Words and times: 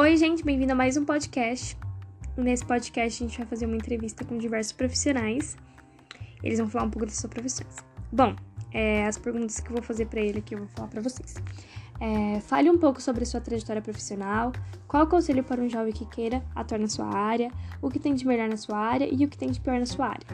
Oi, 0.00 0.16
gente, 0.16 0.44
bem-vindo 0.44 0.70
a 0.70 0.76
mais 0.76 0.96
um 0.96 1.04
podcast. 1.04 1.76
Nesse 2.36 2.64
podcast 2.64 3.20
a 3.20 3.26
gente 3.26 3.36
vai 3.36 3.46
fazer 3.48 3.66
uma 3.66 3.74
entrevista 3.74 4.24
com 4.24 4.38
diversos 4.38 4.72
profissionais. 4.72 5.56
Eles 6.40 6.60
vão 6.60 6.68
falar 6.68 6.84
um 6.84 6.90
pouco 6.90 7.04
das 7.04 7.16
suas 7.16 7.32
profissões. 7.32 7.74
Bom, 8.12 8.36
é, 8.72 9.04
as 9.08 9.18
perguntas 9.18 9.58
que 9.58 9.68
eu 9.68 9.72
vou 9.72 9.82
fazer 9.82 10.06
para 10.06 10.20
ele 10.20 10.38
aqui 10.38 10.54
eu 10.54 10.60
vou 10.60 10.68
falar 10.68 10.86
para 10.86 11.00
vocês. 11.00 11.34
É, 12.00 12.38
fale 12.42 12.70
um 12.70 12.78
pouco 12.78 13.02
sobre 13.02 13.24
a 13.24 13.26
sua 13.26 13.40
trajetória 13.40 13.82
profissional, 13.82 14.52
qual 14.86 15.02
o 15.02 15.08
conselho 15.08 15.42
para 15.42 15.60
um 15.60 15.68
jovem 15.68 15.92
que 15.92 16.06
queira 16.06 16.44
atuar 16.54 16.78
na 16.78 16.86
sua 16.86 17.12
área, 17.12 17.50
o 17.82 17.90
que 17.90 17.98
tem 17.98 18.14
de 18.14 18.24
melhor 18.24 18.48
na 18.48 18.56
sua 18.56 18.78
área 18.78 19.08
e 19.12 19.24
o 19.24 19.28
que 19.28 19.36
tem 19.36 19.50
de 19.50 19.58
pior 19.58 19.80
na 19.80 19.86
sua 19.86 20.10
área. 20.10 20.28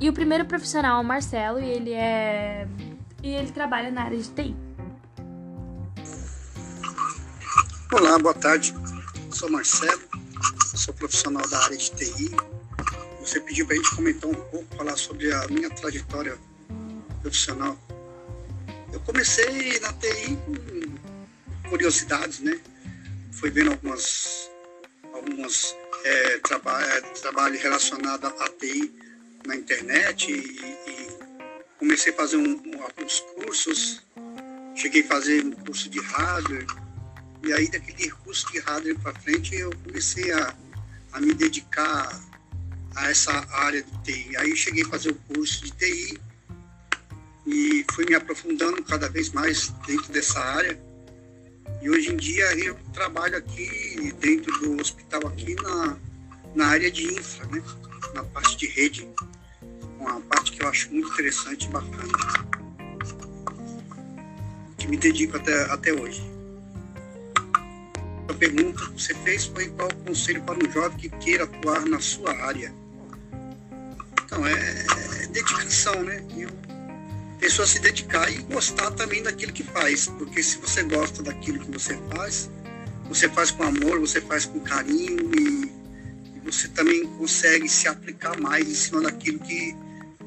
E 0.00 0.08
o 0.08 0.12
primeiro 0.12 0.44
profissional 0.44 0.98
é 0.98 1.04
o 1.04 1.06
Marcelo 1.06 1.60
e 1.60 1.70
ele 1.70 1.92
é 1.92 2.66
e 3.22 3.28
ele 3.28 3.52
trabalha 3.52 3.92
na 3.92 4.02
área 4.02 4.18
de 4.18 4.28
TI. 4.28 4.56
Olá, 7.92 8.16
boa 8.20 8.34
tarde. 8.34 8.72
Sou 9.32 9.50
Marcelo, 9.50 10.00
sou 10.76 10.94
profissional 10.94 11.46
da 11.48 11.58
área 11.58 11.76
de 11.76 11.90
TI. 11.90 12.30
Você 13.18 13.40
pediu 13.40 13.66
para 13.66 13.74
a 13.74 13.78
gente 13.78 13.96
comentar 13.96 14.30
um 14.30 14.34
pouco, 14.34 14.76
falar 14.76 14.96
sobre 14.96 15.32
a 15.32 15.48
minha 15.48 15.68
trajetória 15.70 16.38
profissional. 17.20 17.76
Eu 18.92 19.00
comecei 19.00 19.80
na 19.80 19.92
TI 19.94 20.38
com 21.62 21.68
curiosidades, 21.68 22.38
né? 22.38 22.60
Fui 23.32 23.50
vendo 23.50 23.72
algumas, 23.72 24.48
algumas 25.12 25.74
é, 26.04 26.38
traba 26.38 26.80
é, 26.80 27.00
trabalho 27.00 27.58
relacionado 27.58 28.26
à 28.26 28.48
TI 28.50 28.94
na 29.44 29.56
internet 29.56 30.30
e, 30.30 30.36
e 30.36 31.08
comecei 31.76 32.12
a 32.12 32.16
fazer 32.16 32.36
um, 32.36 32.56
alguns 32.84 33.18
cursos. 33.34 34.00
Cheguei 34.76 35.02
a 35.02 35.08
fazer 35.08 35.44
um 35.44 35.50
curso 35.50 35.90
de 35.90 36.00
hardware 36.00 36.66
e 37.42 37.52
aí, 37.54 37.70
daquele 37.70 38.10
curso 38.10 38.50
de 38.52 38.58
hardware 38.60 38.98
para 38.98 39.14
frente, 39.14 39.54
eu 39.54 39.70
comecei 39.84 40.30
a, 40.30 40.54
a 41.12 41.20
me 41.20 41.32
dedicar 41.32 42.20
a 42.94 43.10
essa 43.10 43.32
área 43.50 43.82
de 43.82 44.02
TI. 44.02 44.36
Aí, 44.36 44.54
cheguei 44.54 44.84
a 44.84 44.88
fazer 44.88 45.10
o 45.10 45.14
curso 45.14 45.64
de 45.64 45.70
TI 45.72 46.20
e 47.46 47.84
fui 47.92 48.04
me 48.04 48.14
aprofundando 48.14 48.82
cada 48.84 49.08
vez 49.08 49.30
mais 49.30 49.68
dentro 49.86 50.12
dessa 50.12 50.38
área. 50.38 50.78
E 51.80 51.88
hoje 51.88 52.12
em 52.12 52.16
dia 52.16 52.44
eu 52.58 52.74
trabalho 52.92 53.38
aqui 53.38 54.12
dentro 54.20 54.52
do 54.60 54.78
hospital 54.78 55.26
aqui 55.26 55.54
na, 55.62 55.96
na 56.54 56.66
área 56.66 56.90
de 56.90 57.06
infra, 57.06 57.46
né? 57.46 57.62
na 58.14 58.22
parte 58.22 58.56
de 58.58 58.66
rede, 58.66 59.08
uma 59.98 60.20
parte 60.20 60.52
que 60.52 60.62
eu 60.62 60.68
acho 60.68 60.92
muito 60.92 61.10
interessante 61.10 61.66
e 61.66 61.68
bacana, 61.70 62.12
que 64.76 64.86
me 64.88 64.98
dedico 64.98 65.38
até, 65.38 65.62
até 65.72 65.92
hoje 65.94 66.39
pergunta 68.40 68.86
que 68.86 68.92
você 68.94 69.14
fez 69.16 69.44
foi 69.44 69.68
qual 69.68 69.88
o 69.88 69.94
conselho 69.96 70.42
para 70.42 70.56
um 70.56 70.72
jovem 70.72 70.96
que 70.96 71.10
queira 71.10 71.44
atuar 71.44 71.84
na 71.84 72.00
sua 72.00 72.34
área. 72.42 72.72
Então, 74.24 74.46
é, 74.46 74.52
é 75.22 75.26
dedicação, 75.26 76.02
né? 76.02 76.24
E 76.34 76.44
a 76.44 77.38
pessoa 77.38 77.68
se 77.68 77.78
dedicar 77.80 78.32
e 78.32 78.38
gostar 78.44 78.90
também 78.92 79.22
daquilo 79.22 79.52
que 79.52 79.62
faz. 79.62 80.06
Porque 80.06 80.42
se 80.42 80.56
você 80.58 80.82
gosta 80.84 81.22
daquilo 81.22 81.58
que 81.60 81.70
você 81.70 81.98
faz, 82.14 82.50
você 83.06 83.28
faz 83.28 83.50
com 83.50 83.62
amor, 83.62 84.00
você 84.00 84.20
faz 84.22 84.46
com 84.46 84.58
carinho 84.60 85.30
e, 85.38 85.72
e 86.36 86.40
você 86.42 86.66
também 86.68 87.06
consegue 87.18 87.68
se 87.68 87.88
aplicar 87.88 88.40
mais 88.40 88.66
em 88.66 88.74
cima 88.74 89.02
daquilo 89.02 89.38
que, 89.40 89.76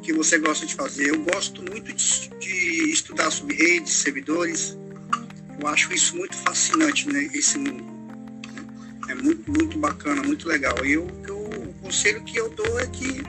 que 0.03 0.14
você 0.14 0.38
gosta 0.38 0.67
de 0.67 0.75
fazer. 0.75 1.09
Eu 1.09 1.23
gosto 1.23 1.64
muito 1.64 1.92
de, 1.92 2.30
de 2.39 2.92
estudar 2.92 3.31
sobre 3.31 3.55
redes, 3.55 3.92
servidores. 3.92 4.77
Eu 5.59 5.67
acho 5.67 5.92
isso 5.94 6.16
muito 6.16 6.36
fascinante, 6.36 7.08
né? 7.08 7.30
Esse 7.33 7.58
mundo. 7.58 7.92
Muito, 9.24 9.52
muito 9.54 9.78
bacana, 9.78 10.22
muito 10.22 10.45
legal. 10.50 10.86
E 10.86 10.92
eu, 10.92 11.08
eu, 11.26 11.38
o 11.38 11.73
conselho 11.82 12.22
que 12.26 12.36
eu 12.36 12.50
dou 12.50 12.78
é 12.78 12.86
que 12.88 13.23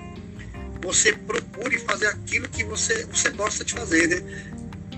você 0.82 1.12
procure 1.12 1.78
fazer 1.78 2.09
aquilo 2.09 2.49
que 2.49 2.65
você, 2.65 3.06
você 3.06 3.31
gosta 3.31 3.65
de 3.65 3.75
fazer, 3.75 4.09
né? 4.09 4.50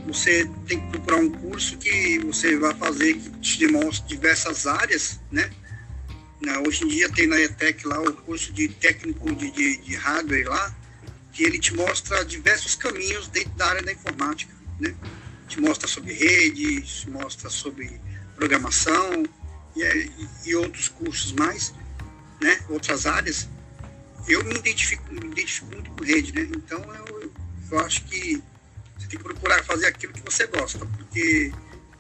Você 0.07 0.49
tem 0.67 0.81
que 0.81 0.87
procurar 0.93 1.19
um 1.19 1.31
curso 1.31 1.77
que 1.77 2.19
você 2.21 2.57
vai 2.57 2.75
fazer 2.77 3.13
que 3.13 3.29
te 3.41 3.59
demonstre 3.59 4.09
diversas 4.09 4.67
áreas, 4.67 5.21
né? 5.31 5.51
Hoje 6.67 6.85
em 6.85 6.89
dia 6.89 7.11
tem 7.11 7.27
na 7.27 7.39
ETEC 7.41 7.87
lá 7.87 8.01
o 8.01 8.13
curso 8.15 8.51
de 8.55 8.69
técnico 8.69 9.35
de, 9.35 9.51
de, 9.51 9.77
de 9.79 9.97
hardware 9.97 10.49
lá, 10.49 10.75
que 11.31 11.45
ele 11.45 11.59
te 11.59 11.75
mostra 11.75 12.25
diversos 12.25 12.75
caminhos 12.75 13.29
dentro 13.29 13.51
da 13.51 13.67
área 13.67 13.83
da 13.83 13.93
informática, 13.93 14.55
né? 14.81 14.95
Te 15.47 15.61
mostra 15.61 15.87
sobre 15.87 16.15
redes, 16.15 17.01
te 17.01 17.11
mostra 17.11 17.51
sobre 17.51 18.01
programação, 18.35 19.25
e, 19.83 20.29
e 20.45 20.55
outros 20.57 20.89
cursos 20.89 21.33
mais, 21.33 21.75
né, 22.41 22.61
outras 22.69 23.07
áreas, 23.07 23.49
eu 24.29 24.45
me 24.45 24.55
identifico, 24.55 25.13
me 25.13 25.27
identifico 25.27 25.67
muito 25.73 25.91
com 25.91 26.05
rede, 26.05 26.33
né? 26.33 26.49
Então 26.57 26.79
eu, 26.95 27.33
eu 27.71 27.79
acho 27.81 28.05
que 28.05 28.43
você 28.99 29.09
tem 29.09 29.19
que 29.19 29.25
procurar 29.25 29.63
fazer 29.65 29.87
aquilo 29.87 30.13
que 30.13 30.23
você 30.23 30.47
gosta, 30.47 30.85
porque 30.85 31.53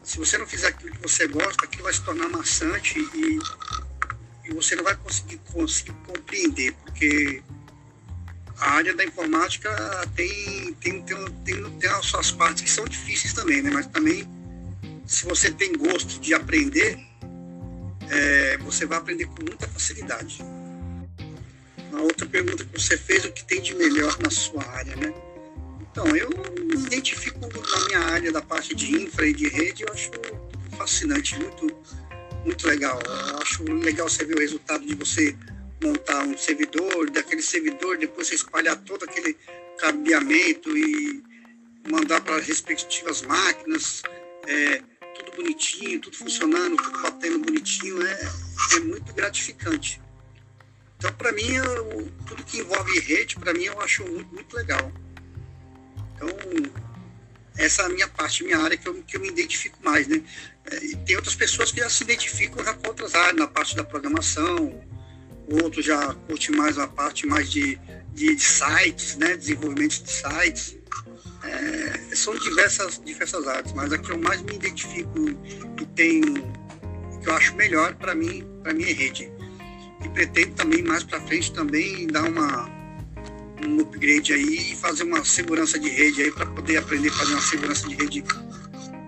se 0.02 0.18
você 0.18 0.38
não 0.38 0.46
fizer 0.46 0.68
aquilo 0.68 0.92
que 0.92 1.02
você 1.02 1.26
gosta, 1.28 1.64
aquilo 1.64 1.84
vai 1.84 1.92
se 1.92 2.02
tornar 2.02 2.28
maçante 2.28 2.98
e, 2.98 3.38
e 4.44 4.54
você 4.54 4.74
não 4.76 4.84
vai 4.84 4.96
conseguir, 4.96 5.38
conseguir 5.52 5.92
compreender, 6.06 6.72
porque 6.84 7.42
a 8.58 8.70
área 8.70 8.94
da 8.94 9.04
informática 9.04 9.70
tem, 10.14 10.72
tem, 10.74 11.02
tem, 11.02 11.24
tem, 11.44 11.78
tem 11.78 11.90
as 11.90 12.06
suas 12.06 12.30
partes 12.30 12.62
que 12.62 12.70
são 12.70 12.84
difíceis 12.84 13.32
também, 13.32 13.62
né? 13.62 13.70
Mas 13.70 13.86
também, 13.86 14.26
se 15.06 15.24
você 15.26 15.50
tem 15.50 15.72
gosto 15.72 16.20
de 16.20 16.34
aprender, 16.34 16.98
é, 18.10 18.58
você 18.58 18.86
vai 18.86 18.98
aprender 18.98 19.26
com 19.26 19.44
muita 19.44 19.68
facilidade. 19.68 20.38
A 21.92 22.00
outra 22.00 22.26
pergunta 22.26 22.64
que 22.64 22.80
você 22.80 22.96
fez, 22.96 23.24
o 23.24 23.32
que 23.32 23.44
tem 23.44 23.60
de 23.60 23.74
melhor 23.74 24.18
na 24.18 24.30
sua 24.30 24.62
área, 24.64 24.94
né? 24.96 25.14
Então, 25.90 26.14
eu 26.14 26.28
me 26.28 26.74
identifico 26.74 27.40
na 27.40 27.86
minha 27.86 28.00
área 28.00 28.30
da 28.30 28.42
parte 28.42 28.74
de 28.74 28.94
infra 29.00 29.26
e 29.26 29.32
de 29.32 29.48
rede, 29.48 29.82
eu 29.82 29.92
acho 29.92 30.10
fascinante, 30.76 31.38
muito, 31.38 31.74
muito 32.44 32.66
legal. 32.68 33.00
Eu 33.04 33.38
acho 33.38 33.62
legal 33.64 34.08
você 34.08 34.24
ver 34.24 34.36
o 34.36 34.40
resultado 34.40 34.84
de 34.84 34.94
você 34.94 35.34
montar 35.82 36.22
um 36.24 36.36
servidor, 36.36 37.10
daquele 37.10 37.42
servidor, 37.42 37.96
depois 37.96 38.28
você 38.28 38.34
espalhar 38.34 38.76
todo 38.76 39.04
aquele 39.04 39.36
cabeamento 39.78 40.76
e 40.76 41.22
mandar 41.88 42.20
para 42.20 42.36
as 42.36 42.46
respectivas 42.46 43.22
máquinas. 43.22 44.02
É, 44.46 44.82
tudo 45.16 45.36
bonitinho, 45.36 46.00
tudo 46.00 46.16
funcionando, 46.16 46.76
tudo 46.76 47.02
batendo 47.02 47.38
bonitinho, 47.38 48.06
é, 48.06 48.32
é 48.74 48.80
muito 48.80 49.12
gratificante. 49.12 50.00
Então, 50.98 51.12
para 51.12 51.32
mim, 51.32 51.48
eu, 51.48 52.10
tudo 52.26 52.44
que 52.44 52.58
envolve 52.58 52.98
rede, 53.00 53.36
para 53.36 53.52
mim, 53.52 53.64
eu 53.64 53.80
acho 53.80 54.02
muito, 54.04 54.34
muito 54.34 54.56
legal. 54.56 54.92
Então, 56.14 56.28
essa 57.56 57.82
é 57.82 57.86
a 57.86 57.88
minha 57.88 58.08
parte, 58.08 58.44
minha 58.44 58.58
área 58.58 58.76
que 58.76 58.88
eu, 58.88 59.02
que 59.02 59.16
eu 59.16 59.20
me 59.20 59.28
identifico 59.28 59.78
mais, 59.82 60.06
né? 60.06 60.22
É, 60.70 60.84
e 60.84 60.96
tem 60.96 61.16
outras 61.16 61.34
pessoas 61.34 61.70
que 61.70 61.80
já 61.80 61.88
se 61.88 62.02
identificam 62.02 62.64
já 62.64 62.74
com 62.74 62.88
outras 62.88 63.14
áreas, 63.14 63.36
na 63.36 63.46
parte 63.46 63.76
da 63.76 63.84
programação, 63.84 64.82
outros 65.62 65.84
já 65.84 66.14
curtem 66.26 66.56
mais 66.56 66.78
a 66.78 66.88
parte 66.88 67.26
mais 67.26 67.50
de, 67.50 67.76
de, 68.12 68.34
de 68.34 68.42
sites, 68.42 69.16
né? 69.16 69.36
Desenvolvimento 69.36 70.02
de 70.02 70.10
sites. 70.10 70.76
É, 71.46 72.14
são 72.14 72.34
diversas, 72.34 73.00
diversas 73.04 73.46
áreas, 73.46 73.72
mas 73.72 73.92
a 73.92 73.98
que 73.98 74.10
eu 74.10 74.18
mais 74.18 74.42
me 74.42 74.54
identifico 74.54 75.28
e 75.80 75.86
tenho, 75.94 76.34
que 77.22 77.28
eu 77.28 77.34
acho 77.34 77.54
melhor 77.54 77.94
para 77.94 78.14
mim, 78.14 78.46
para 78.62 78.72
é 78.72 78.92
rede. 78.92 79.30
E 80.04 80.08
pretendo 80.10 80.54
também 80.54 80.82
mais 80.82 81.02
para 81.04 81.20
frente 81.20 81.52
também 81.52 82.06
dar 82.06 82.24
uma 82.24 82.76
um 83.66 83.80
upgrade 83.80 84.32
aí 84.32 84.72
e 84.72 84.76
fazer 84.76 85.04
uma 85.04 85.24
segurança 85.24 85.78
de 85.78 85.88
rede 85.88 86.22
aí 86.22 86.30
para 86.30 86.46
poder 86.46 86.76
aprender 86.76 87.08
a 87.08 87.12
fazer 87.12 87.32
uma 87.32 87.40
segurança 87.40 87.88
de 87.88 87.94
rede 87.94 88.24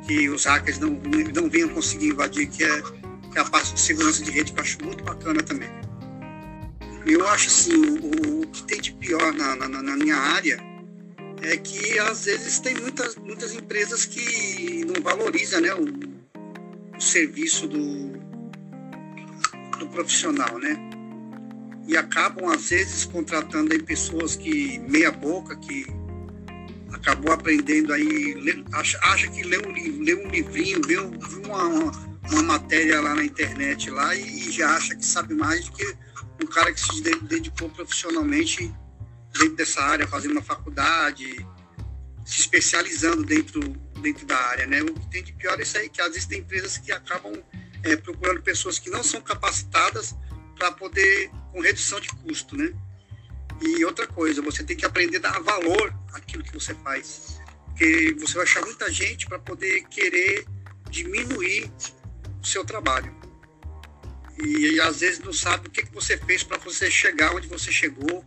que 0.06 0.28
os 0.30 0.44
hackers 0.46 0.78
não, 0.78 0.90
não 1.34 1.50
venham 1.50 1.68
conseguir 1.68 2.08
invadir, 2.08 2.48
que 2.48 2.64
é, 2.64 2.80
que 2.80 3.38
é 3.38 3.40
a 3.40 3.44
parte 3.44 3.74
de 3.74 3.80
segurança 3.80 4.24
de 4.24 4.30
rede 4.30 4.52
que 4.52 4.58
eu 4.58 4.62
acho 4.62 4.82
muito 4.82 5.04
bacana 5.04 5.42
também. 5.42 5.68
Eu 7.06 7.28
acho 7.28 7.48
assim, 7.48 7.76
o, 7.76 8.42
o 8.42 8.46
que 8.46 8.62
tem 8.64 8.80
de 8.80 8.92
pior 8.92 9.32
na, 9.34 9.54
na, 9.54 9.68
na 9.68 9.96
minha 9.96 10.16
área 10.16 10.67
é 11.42 11.56
que 11.56 11.98
às 11.98 12.24
vezes 12.24 12.58
tem 12.58 12.74
muitas, 12.74 13.16
muitas 13.16 13.54
empresas 13.54 14.04
que 14.04 14.84
não 14.84 15.02
valorizam 15.02 15.60
né, 15.60 15.74
o, 15.74 16.96
o 16.96 17.00
serviço 17.00 17.66
do, 17.68 18.12
do 19.78 19.88
profissional, 19.88 20.58
né? 20.58 20.76
E 21.86 21.96
acabam, 21.96 22.50
às 22.50 22.68
vezes, 22.68 23.04
contratando 23.06 23.72
aí 23.72 23.82
pessoas 23.82 24.36
que, 24.36 24.78
meia 24.80 25.10
boca, 25.10 25.56
que 25.56 25.86
acabou 26.92 27.32
aprendendo 27.32 27.92
aí, 27.92 28.34
lê, 28.34 28.62
acha, 28.72 28.98
acha 29.04 29.28
que 29.28 29.42
lê 29.42 29.58
um, 29.58 30.02
lê 30.02 30.14
um 30.14 30.28
livrinho, 30.28 30.80
vê 30.86 30.98
uma, 30.98 31.64
uma, 31.64 31.92
uma, 32.30 32.42
matéria 32.42 33.00
lá 33.00 33.14
na 33.14 33.24
internet 33.24 33.90
lá 33.90 34.14
e, 34.14 34.20
e 34.20 34.50
já 34.50 34.76
acha 34.76 34.94
que 34.94 35.04
sabe 35.04 35.34
mais 35.34 35.64
do 35.64 35.72
que 35.72 35.96
um 36.42 36.46
cara 36.46 36.72
que 36.72 36.80
se 36.80 37.00
dedicou 37.22 37.70
profissionalmente 37.70 38.70
dentro 39.38 39.56
dessa 39.56 39.80
área, 39.82 40.06
fazendo 40.06 40.32
uma 40.32 40.42
faculdade, 40.42 41.46
se 42.24 42.40
especializando 42.40 43.24
dentro, 43.24 43.60
dentro 44.02 44.26
da 44.26 44.36
área, 44.36 44.66
né? 44.66 44.82
O 44.82 44.92
que 44.92 45.10
tem 45.10 45.22
de 45.22 45.32
pior 45.32 45.58
é 45.58 45.62
isso 45.62 45.78
aí, 45.78 45.88
que 45.88 46.00
às 46.00 46.08
vezes 46.08 46.26
tem 46.26 46.40
empresas 46.40 46.76
que 46.78 46.92
acabam 46.92 47.32
é, 47.82 47.96
procurando 47.96 48.42
pessoas 48.42 48.78
que 48.78 48.90
não 48.90 49.02
são 49.02 49.20
capacitadas 49.20 50.14
para 50.56 50.72
poder, 50.72 51.30
com 51.52 51.60
redução 51.60 52.00
de 52.00 52.08
custo, 52.08 52.56
né? 52.56 52.72
E 53.60 53.84
outra 53.84 54.06
coisa, 54.06 54.42
você 54.42 54.62
tem 54.62 54.76
que 54.76 54.84
aprender 54.84 55.16
a 55.18 55.20
dar 55.20 55.40
valor 55.40 55.94
àquilo 56.12 56.42
que 56.42 56.52
você 56.52 56.74
faz. 56.74 57.40
Porque 57.66 58.14
você 58.18 58.34
vai 58.34 58.44
achar 58.44 58.64
muita 58.64 58.90
gente 58.90 59.26
para 59.26 59.38
poder 59.38 59.82
querer 59.88 60.46
diminuir 60.90 61.72
o 62.40 62.46
seu 62.46 62.64
trabalho. 62.64 63.16
E, 64.40 64.74
e, 64.74 64.80
às 64.80 65.00
vezes 65.00 65.18
não 65.20 65.32
sabe 65.32 65.66
o 65.66 65.70
que, 65.70 65.82
que 65.82 65.92
você 65.92 66.16
fez 66.16 66.44
para 66.44 66.58
você 66.58 66.90
chegar 66.90 67.34
onde 67.34 67.48
você 67.48 67.72
chegou, 67.72 68.24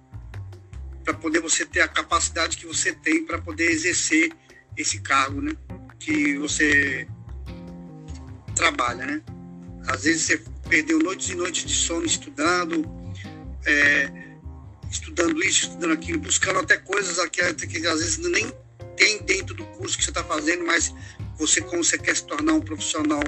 para 1.04 1.14
poder 1.14 1.40
você 1.40 1.66
ter 1.66 1.82
a 1.82 1.88
capacidade 1.88 2.58
que 2.58 2.66
você 2.66 2.94
tem 2.94 3.26
para 3.26 3.40
poder 3.40 3.72
exercer 3.72 4.32
esse 4.78 5.00
cargo, 5.00 5.42
né? 5.42 5.52
Que 6.00 6.38
você 6.38 7.08
trabalha, 8.56 9.06
né? 9.06 9.22
Às 9.88 10.04
vezes 10.04 10.24
você 10.24 10.44
perdeu 10.70 11.00
noites 11.00 11.30
e 11.30 11.36
noites 11.36 11.66
de 11.66 11.74
sono 11.74 12.06
estudando, 12.06 12.86
é, 13.66 14.12
estudando 14.90 15.44
isso, 15.44 15.68
estudando 15.68 15.94
aquilo, 15.94 16.20
buscando 16.20 16.60
até 16.60 16.78
coisas 16.78 17.18
que, 17.30 17.68
que 17.68 17.88
às 17.88 18.00
vezes 18.00 18.18
nem 18.18 18.52
tem 18.96 19.24
dentro 19.24 19.56
do 19.56 19.66
curso 19.66 19.98
que 19.98 20.04
você 20.04 20.12
está 20.12 20.24
fazendo, 20.24 20.66
mas 20.66 20.94
você, 21.38 21.62
como 21.62 21.84
você 21.84 21.98
quer 21.98 22.16
se 22.16 22.26
tornar 22.26 22.54
um 22.54 22.62
profissional 22.62 23.24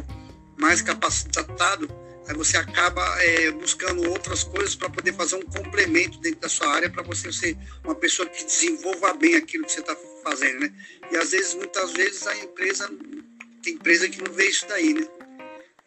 mais 0.58 0.82
capacitado, 0.82 1.90
aí 2.28 2.36
você 2.36 2.58
acaba 2.58 3.02
é, 3.22 3.52
buscando 3.52 4.10
outras 4.10 4.44
coisas 4.44 4.76
para 4.76 4.90
poder 4.90 5.14
fazer 5.14 5.36
um 5.36 5.42
complemento 5.42 6.20
dentro 6.20 6.40
da 6.40 6.50
sua 6.50 6.68
área 6.68 6.90
para 6.90 7.04
você 7.04 7.32
ser 7.32 7.58
uma 7.84 7.96
pessoa 7.96 8.28
que 8.30 8.44
desenvolva 8.44 9.14
bem 9.14 9.36
aquilo 9.36 9.66
que 9.66 9.72
você 9.72 9.82
está 9.82 9.96
fazendo, 10.24 10.62
né? 10.62 10.74
E 11.12 11.18
às 11.18 11.32
vezes, 11.32 11.54
muitas 11.54 11.92
vezes, 11.92 12.26
a 12.28 12.36
empresa 12.38 12.90
tem 13.64 13.74
empresa 13.74 14.10
que 14.10 14.22
não 14.22 14.32
vê 14.34 14.50
isso 14.50 14.68
daí, 14.68 14.94
né? 14.94 15.08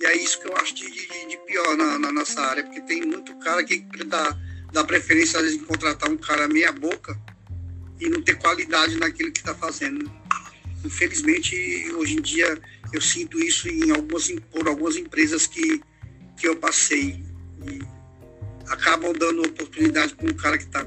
E 0.00 0.06
é 0.06 0.17
isso 0.17 0.41
que 0.41 0.49
eu 0.49 0.56
acho 0.56 0.75
de, 0.75 0.91
de, 0.91 1.06
de 1.29 1.37
pior 1.47 1.77
na, 1.77 1.99
na, 1.99 2.12
nossa 2.12 2.41
área, 2.41 2.65
porque 2.65 2.81
tem 2.82 3.03
muito 3.03 3.35
cara 3.37 3.65
que 3.65 3.79
dá, 4.05 4.37
dá 4.73 4.85
preferência, 4.85 5.39
às 5.39 5.44
vezes, 5.44 5.61
em 5.61 5.65
contratar 5.65 6.11
um 6.11 6.17
cara 6.17 6.49
meia 6.49 6.73
boca 6.73 7.19
e 7.99 8.09
não 8.09 8.21
ter 8.21 8.39
qualidade 8.39 8.97
naquilo 8.97 9.32
que 9.32 9.41
está 9.41 9.55
fazendo. 9.55 10.11
Infelizmente, 10.85 11.91
hoje 11.94 12.15
em 12.15 12.21
dia, 12.21 12.61
eu 12.93 13.00
sinto 13.00 13.41
isso 13.41 13.69
em 13.69 13.91
algumas, 13.91 14.31
por 14.50 14.69
algumas 14.69 14.97
empresas 14.97 15.47
que, 15.47 15.81
que 16.37 16.47
eu 16.47 16.56
passei. 16.56 17.25
E 17.67 17.81
acabam 18.69 19.12
dando 19.12 19.43
oportunidade 19.43 20.15
para 20.15 20.31
um 20.31 20.35
cara 20.35 20.59
que 20.59 20.65
está 20.65 20.87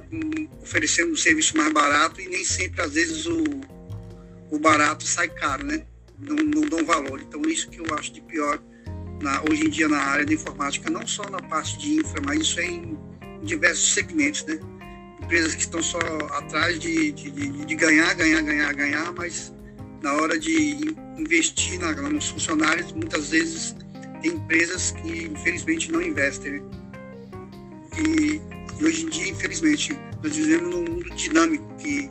oferecendo 0.62 1.14
um 1.14 1.18
serviço 1.18 1.58
mais 1.58 1.74
barato 1.74 2.22
e 2.22 2.28
nem 2.28 2.44
sempre, 2.44 2.82
às 2.82 2.94
vezes, 2.94 3.26
o, 3.26 3.44
o 4.52 4.60
barato 4.60 5.06
sai 5.06 5.30
caro, 5.30 5.66
né? 5.66 5.86
Não, 6.20 6.36
não 6.36 6.62
dão 6.62 6.86
valor. 6.86 7.22
Então, 7.22 7.42
isso 7.44 7.70
que 7.70 7.80
eu 7.80 7.86
acho 7.98 8.14
de 8.14 8.22
pior 8.22 8.62
na, 9.22 9.42
hoje 9.50 9.66
em 9.66 9.70
dia 9.70 9.88
na 9.88 10.00
área 10.00 10.26
de 10.26 10.34
informática, 10.34 10.90
não 10.90 11.06
só 11.06 11.24
na 11.30 11.40
parte 11.40 11.78
de 11.78 11.96
infra, 11.96 12.22
mas 12.26 12.42
isso 12.42 12.60
é 12.60 12.66
em, 12.66 12.98
em 13.42 13.46
diversos 13.46 13.94
segmentos, 13.94 14.46
né? 14.46 14.60
Empresas 15.22 15.54
que 15.54 15.62
estão 15.62 15.82
só 15.82 16.00
atrás 16.32 16.80
de, 16.80 17.12
de, 17.12 17.30
de, 17.32 17.66
de 17.66 17.76
ganhar, 17.76 18.14
ganhar, 18.16 18.42
ganhar, 18.42 18.74
ganhar, 18.74 19.12
mas 19.14 19.54
na 20.02 20.14
hora 20.14 20.40
de 20.40 20.96
investir 21.18 21.80
na, 21.80 21.92
nos 21.94 22.30
funcionários, 22.30 22.92
muitas 22.94 23.30
vezes 23.30 23.76
tem 24.22 24.34
empresas 24.34 24.92
que 24.92 25.26
infelizmente 25.26 25.92
não 25.92 26.02
investem. 26.02 26.54
Né? 26.54 26.70
E, 27.98 28.42
e, 28.80 28.86
hoje 28.86 29.06
em 29.06 29.10
dia, 29.10 29.30
infelizmente, 29.30 30.00
nós 30.24 30.36
vivemos 30.36 30.76
num 30.76 30.84
mundo 30.84 31.10
dinâmico 31.16 31.76
que 31.76 32.10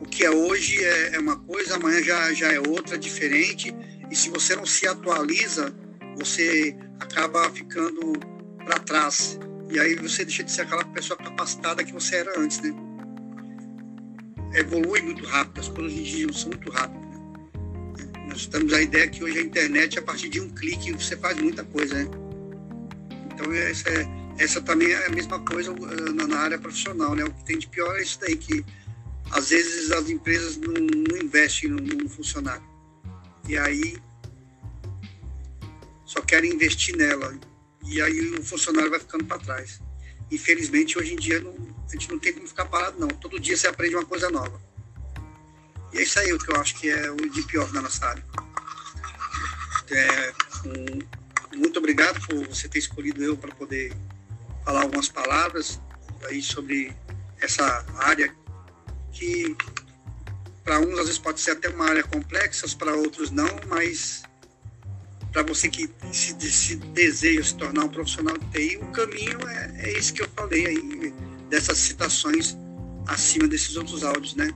o 0.00 0.04
que 0.04 0.24
é 0.24 0.30
hoje 0.30 0.82
é, 0.84 1.16
é 1.16 1.18
uma 1.18 1.36
coisa, 1.36 1.76
amanhã 1.76 2.02
já, 2.02 2.32
já 2.32 2.52
é 2.52 2.60
outra, 2.60 2.96
diferente. 2.96 3.74
E 4.10 4.16
se 4.16 4.30
você 4.30 4.54
não 4.54 4.64
se 4.64 4.86
atualiza, 4.86 5.74
você 6.16 6.76
acaba 7.00 7.50
ficando 7.50 8.12
para 8.64 8.78
trás. 8.78 9.38
E 9.70 9.78
aí 9.80 9.96
você 9.96 10.24
deixa 10.24 10.44
de 10.44 10.52
ser 10.52 10.62
aquela 10.62 10.84
pessoa 10.84 11.16
capacitada 11.16 11.82
que 11.82 11.92
você 11.92 12.16
era 12.16 12.40
antes, 12.40 12.60
né? 12.60 12.74
Evolui 14.54 15.02
muito 15.02 15.24
rápido, 15.26 15.60
as 15.60 15.68
coisas 15.68 15.92
hoje 15.92 16.00
em 16.00 16.04
dia 16.04 16.32
são 16.32 16.50
muito 16.50 16.70
rápidas. 16.70 17.05
Nós 18.36 18.44
temos 18.44 18.70
a 18.74 18.82
ideia 18.82 19.08
que 19.08 19.24
hoje 19.24 19.38
a 19.38 19.40
internet, 19.40 19.98
a 19.98 20.02
partir 20.02 20.28
de 20.28 20.42
um 20.42 20.50
clique, 20.50 20.92
você 20.92 21.16
faz 21.16 21.38
muita 21.38 21.64
coisa, 21.64 21.94
né? 21.94 22.10
Então, 23.32 23.50
essa, 23.50 23.88
é, 23.88 24.06
essa 24.36 24.60
também 24.60 24.92
é 24.92 25.06
a 25.06 25.08
mesma 25.08 25.40
coisa 25.40 25.74
na, 26.12 26.26
na 26.26 26.38
área 26.40 26.58
profissional, 26.58 27.14
né? 27.14 27.24
O 27.24 27.32
que 27.32 27.44
tem 27.46 27.58
de 27.58 27.66
pior 27.66 27.96
é 27.96 28.02
isso 28.02 28.20
daí, 28.20 28.36
que 28.36 28.62
às 29.30 29.48
vezes 29.48 29.90
as 29.90 30.10
empresas 30.10 30.58
não, 30.58 30.74
não 30.74 31.16
investem 31.16 31.70
no, 31.70 31.78
no 31.78 32.10
funcionário. 32.10 32.62
E 33.48 33.56
aí 33.56 33.96
só 36.04 36.20
querem 36.20 36.52
investir 36.52 36.94
nela. 36.94 37.34
E 37.86 38.02
aí 38.02 38.20
o 38.32 38.44
funcionário 38.44 38.90
vai 38.90 39.00
ficando 39.00 39.24
para 39.24 39.38
trás. 39.38 39.80
Infelizmente, 40.30 40.98
hoje 40.98 41.14
em 41.14 41.16
dia, 41.16 41.40
não, 41.40 41.54
a 41.88 41.90
gente 41.90 42.10
não 42.10 42.18
tem 42.18 42.34
como 42.34 42.46
ficar 42.46 42.66
parado, 42.66 43.00
não. 43.00 43.08
Todo 43.08 43.40
dia 43.40 43.56
você 43.56 43.66
aprende 43.66 43.94
uma 43.94 44.04
coisa 44.04 44.28
nova. 44.28 44.60
E 45.92 45.98
é 45.98 46.02
isso 46.02 46.18
aí 46.18 46.32
o 46.32 46.38
que 46.38 46.50
eu 46.50 46.56
acho 46.60 46.74
que 46.76 46.88
é 46.88 47.10
o 47.10 47.16
de 47.16 47.42
pior 47.42 47.72
na 47.72 47.82
nossa 47.82 48.06
área. 48.06 48.24
É, 49.90 50.32
um, 50.66 51.58
muito 51.58 51.78
obrigado 51.78 52.20
por 52.26 52.46
você 52.46 52.68
ter 52.68 52.78
escolhido 52.78 53.22
eu 53.22 53.36
para 53.36 53.54
poder 53.54 53.92
falar 54.64 54.82
algumas 54.82 55.08
palavras 55.08 55.80
aí 56.28 56.42
sobre 56.42 56.94
essa 57.40 57.84
área 57.98 58.34
que 59.12 59.56
para 60.64 60.80
uns 60.80 60.98
às 60.98 61.06
vezes 61.06 61.18
pode 61.18 61.40
ser 61.40 61.52
até 61.52 61.68
uma 61.68 61.88
área 61.88 62.02
complexa, 62.02 62.66
para 62.76 62.94
outros 62.94 63.30
não, 63.30 63.48
mas 63.68 64.24
para 65.32 65.44
você 65.44 65.68
que 65.68 65.88
se, 66.12 66.34
se, 66.50 66.76
deseja 66.76 67.44
se 67.44 67.54
tornar 67.56 67.84
um 67.84 67.88
profissional 67.88 68.36
de 68.36 68.46
TI, 68.50 68.76
o 68.78 68.86
caminho 68.90 69.48
é, 69.48 69.72
é 69.84 69.92
esse 69.92 70.12
que 70.12 70.22
eu 70.22 70.28
falei 70.34 70.66
aí, 70.66 71.14
dessas 71.48 71.78
citações 71.78 72.56
acima 73.06 73.46
desses 73.46 73.76
outros 73.76 74.02
áudios, 74.02 74.34
né? 74.34 74.52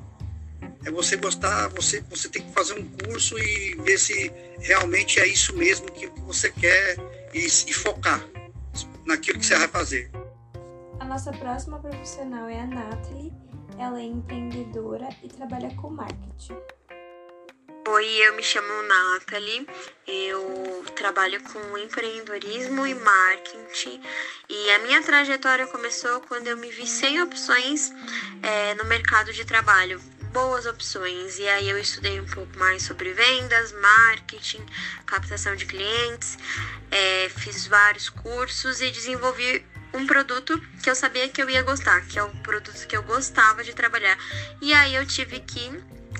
É 0.85 0.91
você 0.91 1.17
gostar, 1.17 1.69
você, 1.69 2.01
você 2.03 2.29
tem 2.29 2.43
que 2.43 2.53
fazer 2.53 2.75
um 2.75 2.89
curso 2.89 3.39
e 3.39 3.75
ver 3.77 3.99
se 3.99 4.33
realmente 4.59 5.21
é 5.21 5.27
isso 5.27 5.55
mesmo 5.57 5.91
que 5.93 6.07
você 6.23 6.51
quer 6.51 6.97
e, 7.35 7.47
e 7.47 7.73
focar 7.73 8.25
naquilo 9.05 9.39
que 9.39 9.47
você 9.47 9.57
vai 9.57 9.69
fazer. 9.69 10.11
A 11.01 11.05
nossa 11.05 11.33
próxima 11.33 11.79
profissional 11.79 12.49
é 12.49 12.61
a 12.61 12.67
Nathalie. 12.67 13.33
Ela 13.79 14.01
é 14.01 14.05
empreendedora 14.05 15.09
e 15.23 15.29
trabalha 15.29 15.75
com 15.77 15.91
marketing. 15.91 16.57
Oi, 17.89 18.07
eu 18.07 18.37
me 18.37 18.43
chamo 18.43 18.69
Nathalie, 18.83 19.67
eu 20.07 20.85
trabalho 20.95 21.43
com 21.43 21.79
empreendedorismo 21.79 22.87
e 22.87 22.95
marketing 22.95 24.01
e 24.49 24.71
a 24.71 24.79
minha 24.81 25.03
trajetória 25.03 25.67
começou 25.67 26.21
quando 26.21 26.47
eu 26.47 26.57
me 26.57 26.71
vi 26.71 26.87
sem 26.87 27.21
opções 27.21 27.91
é, 28.43 28.75
no 28.75 28.85
mercado 28.85 29.33
de 29.33 29.45
trabalho, 29.45 30.01
boas 30.33 30.67
opções, 30.67 31.39
e 31.39 31.49
aí 31.49 31.69
eu 31.69 31.79
estudei 31.79 32.21
um 32.21 32.27
pouco 32.27 32.59
mais 32.59 32.83
sobre 32.83 33.13
vendas, 33.13 33.73
marketing, 33.73 34.65
captação 35.07 35.55
de 35.57 35.67
clientes, 35.67 36.39
é, 36.91 37.29
fiz 37.29 37.67
vários 37.67 38.09
cursos 38.09 38.81
e 38.81 38.91
desenvolvi 38.91 39.65
um 39.93 40.07
produto 40.07 40.61
que 40.83 40.89
eu 40.89 40.95
sabia 40.95 41.29
que 41.29 41.43
eu 41.43 41.51
ia 41.51 41.63
gostar, 41.63 42.01
que 42.03 42.19
é 42.19 42.23
o 42.23 42.31
produto 42.43 42.87
que 42.87 42.97
eu 42.97 43.03
gostava 43.03 43.65
de 43.65 43.75
trabalhar. 43.75 44.17
E 44.61 44.73
aí 44.73 44.95
eu 44.95 45.05
tive 45.05 45.41
que 45.41 45.71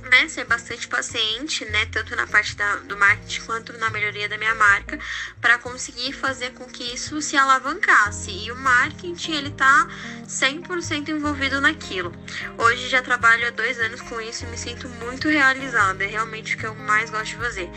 né, 0.09 0.29
ser 0.29 0.45
bastante 0.45 0.89
paciente, 0.89 1.65
né, 1.67 1.87
tanto 1.87 2.15
na 2.17 2.27
parte 2.27 2.57
da, 2.57 2.77
do 2.77 2.97
marketing 2.97 3.41
quanto 3.43 3.73
na 3.79 3.91
melhoria 3.91 4.29
da 4.29 4.39
minha 4.39 4.55
marca, 4.55 4.99
para 5.41 5.59
conseguir 5.59 6.13
fazer 6.13 6.51
com 6.51 6.65
que 6.67 6.95
isso 6.95 7.21
se 7.21 7.37
alavancasse. 7.37 8.31
E 8.31 8.51
o 8.51 8.57
marketing, 8.57 9.33
ele 9.33 9.51
tá 9.51 9.89
100% 10.27 11.09
envolvido 11.09 11.61
naquilo. 11.61 12.13
Hoje 12.59 12.89
já 12.89 13.03
trabalho 13.03 13.47
há 13.47 13.51
dois 13.51 13.79
anos 13.79 14.01
com 14.03 14.21
isso 14.21 14.45
e 14.45 14.49
me 14.49 14.59
sinto 14.59 14.89
muito 14.89 15.29
realizada, 15.29 16.05
é 16.05 16.07
realmente 16.07 16.55
o 16.55 16.59
que 16.59 16.67
eu 16.67 16.75
mais 16.75 17.11
gosto 17.11 17.27
de 17.27 17.37
fazer. 17.37 17.71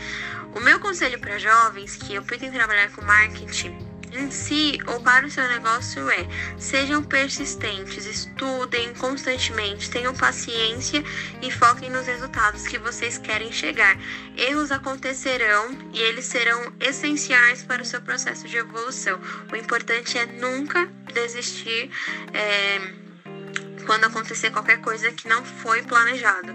O 0.54 0.60
meu 0.60 0.78
conselho 0.78 1.18
para 1.18 1.38
jovens 1.38 1.96
que 1.96 2.18
optem 2.18 2.50
trabalhar 2.50 2.90
com 2.92 3.02
marketing 3.02 3.93
em 4.18 4.30
si 4.30 4.78
ou 4.86 5.00
para 5.00 5.26
o 5.26 5.30
seu 5.30 5.46
negócio 5.48 6.08
é: 6.10 6.26
sejam 6.58 7.02
persistentes, 7.02 8.06
estudem 8.06 8.94
constantemente, 8.94 9.90
tenham 9.90 10.14
paciência 10.14 11.02
e 11.42 11.50
foquem 11.50 11.90
nos 11.90 12.06
resultados 12.06 12.66
que 12.66 12.78
vocês 12.78 13.18
querem 13.18 13.52
chegar. 13.52 13.96
Erros 14.36 14.70
acontecerão 14.70 15.76
e 15.92 16.00
eles 16.00 16.24
serão 16.24 16.72
essenciais 16.80 17.62
para 17.62 17.82
o 17.82 17.86
seu 17.86 18.00
processo 18.00 18.48
de 18.48 18.56
evolução. 18.56 19.20
O 19.52 19.56
importante 19.56 20.18
é 20.18 20.26
nunca 20.26 20.86
desistir 21.12 21.90
é, 22.32 22.80
quando 23.86 24.04
acontecer 24.04 24.50
qualquer 24.50 24.80
coisa 24.80 25.10
que 25.12 25.28
não 25.28 25.44
foi 25.44 25.82
planejado. 25.82 26.54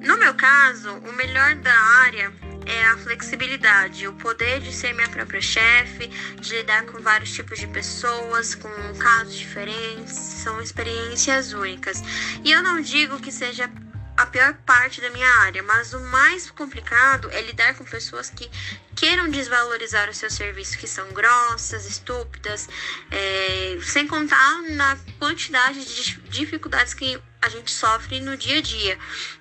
No 0.00 0.18
meu 0.18 0.34
caso, 0.34 0.92
o 0.92 1.12
melhor 1.12 1.54
da 1.56 1.74
área 1.74 2.30
é 2.66 2.84
a 2.86 2.98
flexibilidade, 2.98 4.06
o 4.06 4.12
poder 4.14 4.60
de 4.60 4.72
ser 4.72 4.92
minha 4.92 5.08
própria 5.08 5.40
chefe, 5.40 6.08
de 6.40 6.56
lidar 6.56 6.84
com 6.86 7.00
vários 7.00 7.32
tipos 7.32 7.58
de 7.58 7.66
pessoas, 7.66 8.54
com 8.54 8.68
casos 8.98 9.34
diferentes, 9.34 10.14
são 10.14 10.60
experiências 10.60 11.52
únicas. 11.52 12.02
E 12.44 12.52
eu 12.52 12.62
não 12.62 12.80
digo 12.80 13.20
que 13.20 13.32
seja 13.32 13.70
a 14.16 14.26
pior 14.26 14.54
parte 14.64 15.00
da 15.00 15.10
minha 15.10 15.28
área, 15.40 15.62
mas 15.62 15.92
o 15.92 16.00
mais 16.00 16.50
complicado 16.50 17.28
é 17.32 17.40
lidar 17.42 17.74
com 17.74 17.84
pessoas 17.84 18.30
que 18.30 18.48
queiram 18.94 19.28
desvalorizar 19.28 20.08
o 20.08 20.14
seu 20.14 20.30
serviço, 20.30 20.78
que 20.78 20.86
são 20.86 21.08
grossas, 21.12 21.84
estúpidas, 21.84 22.68
é, 23.10 23.76
sem 23.82 24.06
contar 24.06 24.62
na 24.70 24.96
quantidade 25.18 25.84
de 25.84 26.20
dificuldades 26.28 26.94
que 26.94 27.20
a 27.44 27.48
gente 27.48 27.70
sofre 27.70 28.20
no 28.20 28.36
dia 28.36 28.58
a 28.58 28.62
dia. 28.62 28.98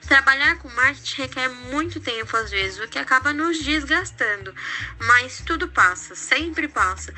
Trabalhar 0.08 0.58
com 0.60 0.68
marketing 0.70 1.22
requer 1.22 1.48
muito 1.48 2.00
tempo 2.02 2.36
às 2.36 2.52
vezes, 2.52 2.80
o 2.80 2.88
que 2.88 3.00
acaba 3.00 3.32
nos 3.32 3.64
desgastando, 3.64 4.54
mas 5.00 5.42
tudo 5.46 5.70
passa, 5.70 6.14
sempre 6.14 6.68
passa. 6.68 7.14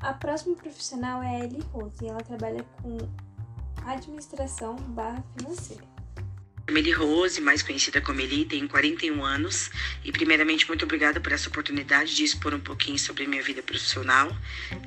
A 0.00 0.12
próxima 0.12 0.54
profissional 0.54 1.20
é 1.22 1.26
a 1.26 1.44
Ellie 1.44 1.64
Rose 1.72 2.04
e 2.04 2.08
ela 2.08 2.22
trabalha 2.22 2.64
com 2.80 2.96
administração 3.84 4.76
barra 4.76 5.22
financeira. 5.36 5.95
Meli 6.68 6.90
Rose, 6.90 7.40
mais 7.40 7.62
conhecida 7.62 8.00
como 8.00 8.20
Eli, 8.20 8.44
tenho 8.44 8.68
41 8.68 9.24
anos 9.24 9.70
e, 10.04 10.10
primeiramente, 10.10 10.66
muito 10.66 10.84
obrigada 10.84 11.20
por 11.20 11.30
essa 11.30 11.48
oportunidade 11.48 12.16
de 12.16 12.24
expor 12.24 12.52
um 12.52 12.58
pouquinho 12.58 12.98
sobre 12.98 13.24
minha 13.24 13.40
vida 13.40 13.62
profissional. 13.62 14.36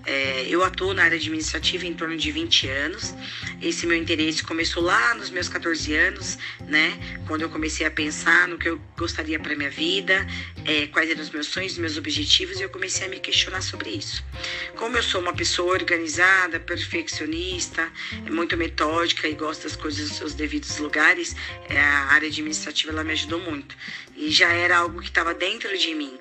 É, 0.05 0.45
eu 0.49 0.61
atuo 0.61 0.93
na 0.93 1.03
área 1.03 1.15
administrativa 1.15 1.85
em 1.85 1.93
torno 1.93 2.17
de 2.17 2.31
20 2.31 2.67
anos. 2.67 3.15
Esse 3.61 3.87
meu 3.87 3.95
interesse 3.95 4.43
começou 4.43 4.83
lá 4.83 5.15
nos 5.15 5.29
meus 5.29 5.47
14 5.47 5.95
anos, 5.95 6.37
né? 6.67 6.99
Quando 7.25 7.43
eu 7.43 7.49
comecei 7.49 7.85
a 7.85 7.91
pensar 7.91 8.49
no 8.49 8.57
que 8.57 8.67
eu 8.67 8.81
gostaria 8.97 9.39
para 9.39 9.55
minha 9.55 9.69
vida, 9.69 10.27
é, 10.65 10.87
quais 10.87 11.09
eram 11.09 11.21
os 11.21 11.29
meus 11.29 11.47
sonhos, 11.47 11.73
os 11.73 11.77
meus 11.77 11.95
objetivos, 11.95 12.59
e 12.59 12.63
eu 12.63 12.69
comecei 12.69 13.07
a 13.07 13.09
me 13.09 13.21
questionar 13.21 13.61
sobre 13.61 13.91
isso. 13.91 14.21
Como 14.75 14.97
eu 14.97 15.03
sou 15.03 15.21
uma 15.21 15.33
pessoa 15.33 15.71
organizada, 15.71 16.59
perfeccionista, 16.59 17.89
muito 18.29 18.57
metódica 18.57 19.29
e 19.29 19.33
gosto 19.33 19.63
das 19.63 19.77
coisas 19.77 20.09
nos 20.09 20.17
seus 20.17 20.33
devidos 20.33 20.77
lugares, 20.77 21.35
é, 21.68 21.68
a 21.77 22.13
área 22.13 22.27
administrativa 22.27 22.91
ela 22.91 23.03
me 23.03 23.13
ajudou 23.13 23.39
muito. 23.39 23.75
E 24.15 24.29
já 24.29 24.51
era 24.51 24.77
algo 24.77 24.99
que 24.99 25.07
estava 25.07 25.33
dentro 25.33 25.77
de 25.77 25.93
mim. 25.93 26.17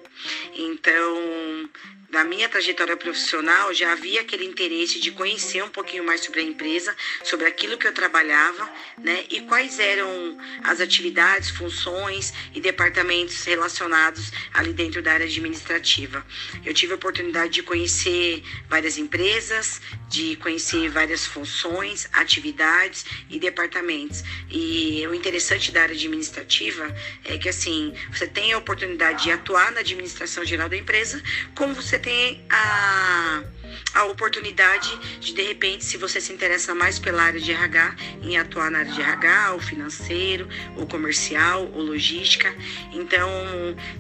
Então, 0.55 1.69
na 2.11 2.25
minha 2.25 2.49
trajetória 2.49 2.97
profissional 2.97 3.73
já 3.75 3.93
havia 3.93 4.23
aquele 4.23 4.45
interesse 4.45 4.99
de 4.99 5.11
conhecer 5.11 5.63
um 5.63 5.69
pouquinho 5.69 6.03
mais 6.03 6.23
sobre 6.23 6.41
a 6.41 6.43
empresa, 6.43 6.97
sobre 7.23 7.47
aquilo 7.47 7.77
que 7.77 7.87
eu 7.87 7.93
trabalhava, 7.93 8.69
né? 8.97 9.25
E 9.31 9.43
quais 9.43 9.79
eram 9.79 10.39
as 10.65 10.81
atividades, 10.81 11.51
funções 11.51 12.33
e 12.55 12.61
departamentos 12.61 13.45
relacionados 13.45 14.33
ali 14.55 14.73
dentro 14.73 15.03
da 15.03 15.13
área 15.13 15.27
administrativa. 15.27 16.25
Eu 16.65 16.73
tive 16.73 16.93
a 16.93 16.97
oportunidade 16.97 17.53
de 17.53 17.63
conhecer 17.63 18.43
várias 18.69 18.97
empresas, 18.97 19.81
de 20.09 20.37
conhecer 20.37 20.89
várias 20.89 21.27
funções, 21.27 22.09
atividades 22.13 23.05
e 23.29 23.39
departamentos. 23.39 24.25
E 24.51 25.07
o 25.07 25.15
interessante 25.39 25.71
da 25.71 25.83
área 25.83 25.95
administrativa 25.95 26.93
é 27.25 27.39
que 27.39 27.49
assim, 27.49 27.95
você 28.13 28.27
tem 28.27 28.53
a 28.53 28.59
oportunidade 28.59 29.23
de 29.23 29.31
atuar 29.31 29.71
na 29.71 29.81
administração 29.81 30.45
geral 30.45 30.69
da 30.69 30.77
empresa, 30.77 31.23
como 31.55 31.75
você 31.75 31.97
tem 31.97 32.45
a, 32.51 33.45
a 33.95 34.05
oportunidade 34.05 34.89
de, 35.21 35.33
de 35.33 35.43
repente, 35.43 35.85
se 35.85 35.97
você 35.97 36.21
se 36.21 36.33
interessa 36.33 36.75
mais 36.75 36.99
pela 36.99 37.23
área 37.23 37.41
de 37.41 37.51
RH, 37.51 37.97
em 38.23 38.39
atuar 38.39 38.71
na 38.71 38.81
área 38.81 38.93
de 38.93 39.01
RH, 39.01 39.53
ou 39.55 39.61
financeiro, 39.61 40.49
ou 40.77 40.87
comercial, 40.87 41.71
ou 41.75 41.83
logística. 41.83 42.55
Então, 42.93 43.29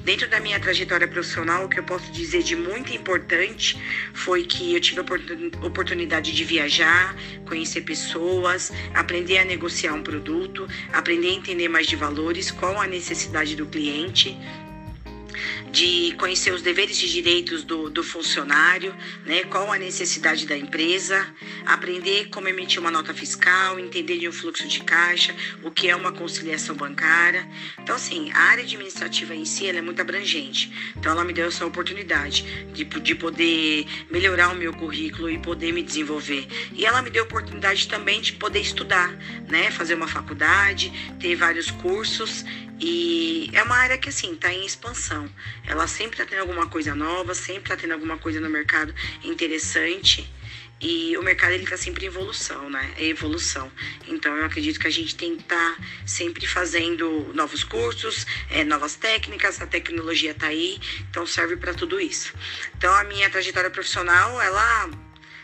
dentro 0.04 0.28
da 0.28 0.40
minha 0.40 0.60
trajetória 0.60 1.08
profissional, 1.08 1.64
o 1.64 1.68
que 1.68 1.78
eu 1.78 1.84
posso 1.84 2.10
dizer 2.12 2.42
de 2.42 2.54
muito 2.54 2.92
importante 2.92 3.80
foi 4.14 4.44
que 4.44 4.74
eu 4.74 4.80
tive 4.80 5.00
a 5.00 5.66
oportunidade 5.66 6.32
de 6.32 6.44
viajar, 6.44 7.16
conhecer 7.46 7.82
pessoas, 7.82 8.72
aprender 8.94 9.38
a 9.38 9.44
negociar 9.44 9.94
um 9.94 10.02
produto, 10.02 10.68
aprender 10.92 11.28
a 11.28 11.32
entender 11.32 11.68
mais 11.68 11.86
de 11.86 11.96
valores, 11.96 12.50
qual 12.50 12.80
a 12.80 12.86
necessidade 12.86 13.56
do 13.56 13.66
cliente 13.66 14.36
de 15.70 16.14
conhecer 16.18 16.52
os 16.52 16.62
deveres 16.62 17.02
e 17.02 17.08
direitos 17.08 17.62
do, 17.62 17.90
do 17.90 18.02
funcionário, 18.02 18.94
né, 19.24 19.44
qual 19.44 19.72
a 19.72 19.78
necessidade 19.78 20.46
da 20.46 20.56
empresa, 20.56 21.26
aprender 21.66 22.28
como 22.28 22.48
emitir 22.48 22.80
uma 22.80 22.90
nota 22.90 23.12
fiscal, 23.12 23.78
entender 23.78 24.18
de 24.18 24.28
um 24.28 24.32
fluxo 24.32 24.66
de 24.66 24.82
caixa, 24.82 25.34
o 25.62 25.70
que 25.70 25.88
é 25.88 25.96
uma 25.96 26.12
conciliação 26.12 26.74
bancária. 26.74 27.48
Então, 27.78 27.96
assim, 27.96 28.30
a 28.32 28.38
área 28.38 28.64
administrativa 28.64 29.34
em 29.34 29.44
si 29.44 29.66
é 29.66 29.82
muito 29.82 30.00
abrangente. 30.00 30.72
Então, 30.96 31.12
ela 31.12 31.24
me 31.24 31.32
deu 31.32 31.48
essa 31.48 31.66
oportunidade 31.66 32.42
de, 32.72 32.84
de 32.84 33.14
poder 33.14 33.86
melhorar 34.10 34.50
o 34.50 34.54
meu 34.54 34.72
currículo 34.72 35.30
e 35.30 35.38
poder 35.38 35.72
me 35.72 35.82
desenvolver. 35.82 36.46
E 36.72 36.86
ela 36.86 37.02
me 37.02 37.10
deu 37.10 37.24
a 37.24 37.26
oportunidade 37.26 37.86
também 37.88 38.20
de 38.20 38.32
poder 38.32 38.60
estudar, 38.60 39.10
né, 39.48 39.70
fazer 39.70 39.94
uma 39.94 40.08
faculdade, 40.08 40.92
ter 41.20 41.34
vários 41.34 41.70
cursos 41.70 42.44
e 42.80 43.50
é 43.52 43.62
uma 43.62 43.76
área 43.76 43.98
que, 43.98 44.08
assim, 44.08 44.32
está 44.32 44.52
em 44.52 44.64
expansão. 44.64 45.28
Ela 45.66 45.86
sempre 45.86 46.20
está 46.20 46.24
tendo 46.24 46.40
alguma 46.40 46.66
coisa 46.66 46.94
nova, 46.94 47.34
sempre 47.34 47.62
está 47.64 47.76
tendo 47.76 47.92
alguma 47.92 48.18
coisa 48.18 48.40
no 48.40 48.48
mercado 48.48 48.94
interessante. 49.24 50.28
E 50.80 51.16
o 51.16 51.22
mercado 51.22 51.52
ele 51.52 51.64
está 51.64 51.76
sempre 51.76 52.04
em 52.04 52.08
evolução, 52.08 52.70
né? 52.70 52.94
É 52.96 53.04
evolução. 53.06 53.70
Então 54.06 54.36
eu 54.36 54.44
acredito 54.44 54.78
que 54.78 54.86
a 54.86 54.90
gente 54.90 55.16
tem 55.16 55.34
que 55.34 55.42
estar 55.42 55.76
tá 55.76 55.82
sempre 56.06 56.46
fazendo 56.46 57.32
novos 57.34 57.64
cursos, 57.64 58.24
é, 58.48 58.62
novas 58.64 58.94
técnicas, 58.94 59.60
a 59.60 59.66
tecnologia 59.66 60.30
está 60.30 60.46
aí, 60.46 60.78
então 61.10 61.26
serve 61.26 61.56
para 61.56 61.74
tudo 61.74 62.00
isso. 62.00 62.32
Então 62.76 62.94
a 62.94 63.02
minha 63.02 63.28
trajetória 63.28 63.70
profissional, 63.70 64.40
ela 64.40 64.88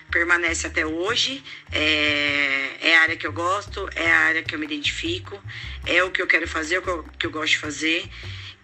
permanece 0.09 0.69
até 0.69 0.87
hoje. 0.87 1.43
É, 1.73 2.71
é, 2.81 2.97
a 2.97 3.03
área 3.03 3.17
que 3.17 3.27
eu 3.27 3.33
gosto, 3.33 3.89
é 3.97 4.09
a 4.09 4.19
área 4.21 4.43
que 4.45 4.55
eu 4.55 4.59
me 4.61 4.67
identifico, 4.67 5.43
é 5.85 6.05
o 6.05 6.13
que 6.13 6.23
eu 6.23 6.27
quero 6.29 6.47
fazer, 6.47 6.77
é 6.77 6.79
o 6.79 6.83
que 6.83 6.91
eu, 6.91 7.05
que 7.19 7.27
eu 7.27 7.31
gosto 7.33 7.55
de 7.55 7.59
fazer. 7.59 8.09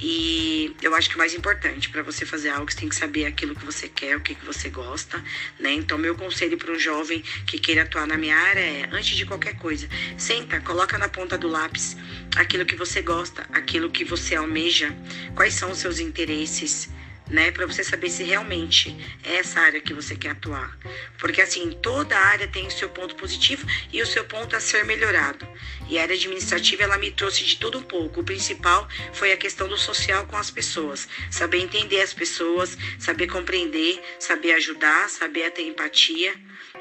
E 0.01 0.75
eu 0.81 0.95
acho 0.95 1.11
que 1.11 1.15
o 1.15 1.19
mais 1.19 1.35
importante 1.35 1.91
para 1.91 2.03
você 2.03 2.25
fazer 2.25 2.49
algo, 2.49 2.71
você 2.71 2.79
tem 2.79 2.89
que 2.89 2.97
saber 2.97 3.27
aquilo 3.27 3.55
que 3.55 3.65
você 3.65 3.89
quer, 3.89 4.17
o 4.17 4.21
que, 4.21 4.35
que 4.35 4.45
você 4.45 4.71
gosta, 4.71 5.23
né? 5.59 5.73
Então, 5.73 5.99
meu 5.99 6.15
conselho 6.15 6.57
para 6.57 6.73
um 6.73 6.79
jovem 6.79 7.23
que 7.47 7.59
queira 7.59 7.83
atuar 7.83 8.07
na 8.07 8.17
minha 8.17 8.37
área 8.37 8.61
é, 8.61 8.89
antes 8.93 9.17
de 9.17 9.27
qualquer 9.27 9.57
coisa, 9.57 9.89
senta, 10.17 10.61
coloca 10.61 10.97
na 10.97 11.09
ponta 11.09 11.37
do 11.37 11.49
lápis 11.49 11.97
aquilo 12.37 12.65
que 12.65 12.77
você 12.77 13.03
gosta, 13.03 13.47
aquilo 13.53 13.91
que 13.91 14.05
você 14.05 14.35
almeja, 14.35 14.95
quais 15.35 15.55
são 15.55 15.71
os 15.71 15.79
seus 15.79 15.99
interesses, 15.99 16.89
né, 17.31 17.51
para 17.51 17.67
você 17.67 17.83
saber 17.85 18.11
se 18.11 18.25
realmente 18.25 18.97
é 19.23 19.37
essa 19.37 19.61
área 19.61 19.81
que 19.81 19.95
você 19.95 20.17
quer 20.17 20.31
atuar. 20.31 20.77
Porque 21.19 21.41
assim, 21.41 21.71
toda 21.81 22.19
área 22.19 22.49
tem 22.49 22.67
o 22.67 22.71
seu 22.71 22.89
ponto 22.89 23.15
positivo 23.15 23.67
e 23.93 24.03
o 24.03 24.07
seu 24.07 24.25
ponto 24.25 24.57
a 24.57 24.61
ser 24.61 24.85
melhorado. 24.85 25.47
E 25.89 25.99
a 25.99 26.03
área 26.03 26.15
administrativa 26.15 26.83
ela 26.83 26.99
me 26.99 27.11
trouxe 27.11 27.45
de 27.45 27.57
tudo 27.57 27.79
um 27.79 27.83
pouco. 27.83 28.21
O 28.21 28.25
principal 28.25 28.89
foi 29.13 29.33
a 29.33 29.37
questão 29.37 29.69
do 29.69 29.79
social 29.79 30.27
com 30.27 30.37
as 30.37 30.51
pessoas, 30.51 31.09
saber 31.31 31.59
entender 31.59 32.01
as 32.01 32.13
pessoas, 32.13 32.77
saber 32.99 33.29
compreender, 33.29 34.03
saber 34.19 34.53
ajudar, 34.53 35.09
saber 35.09 35.51
ter 35.51 35.63
empatia 35.63 36.35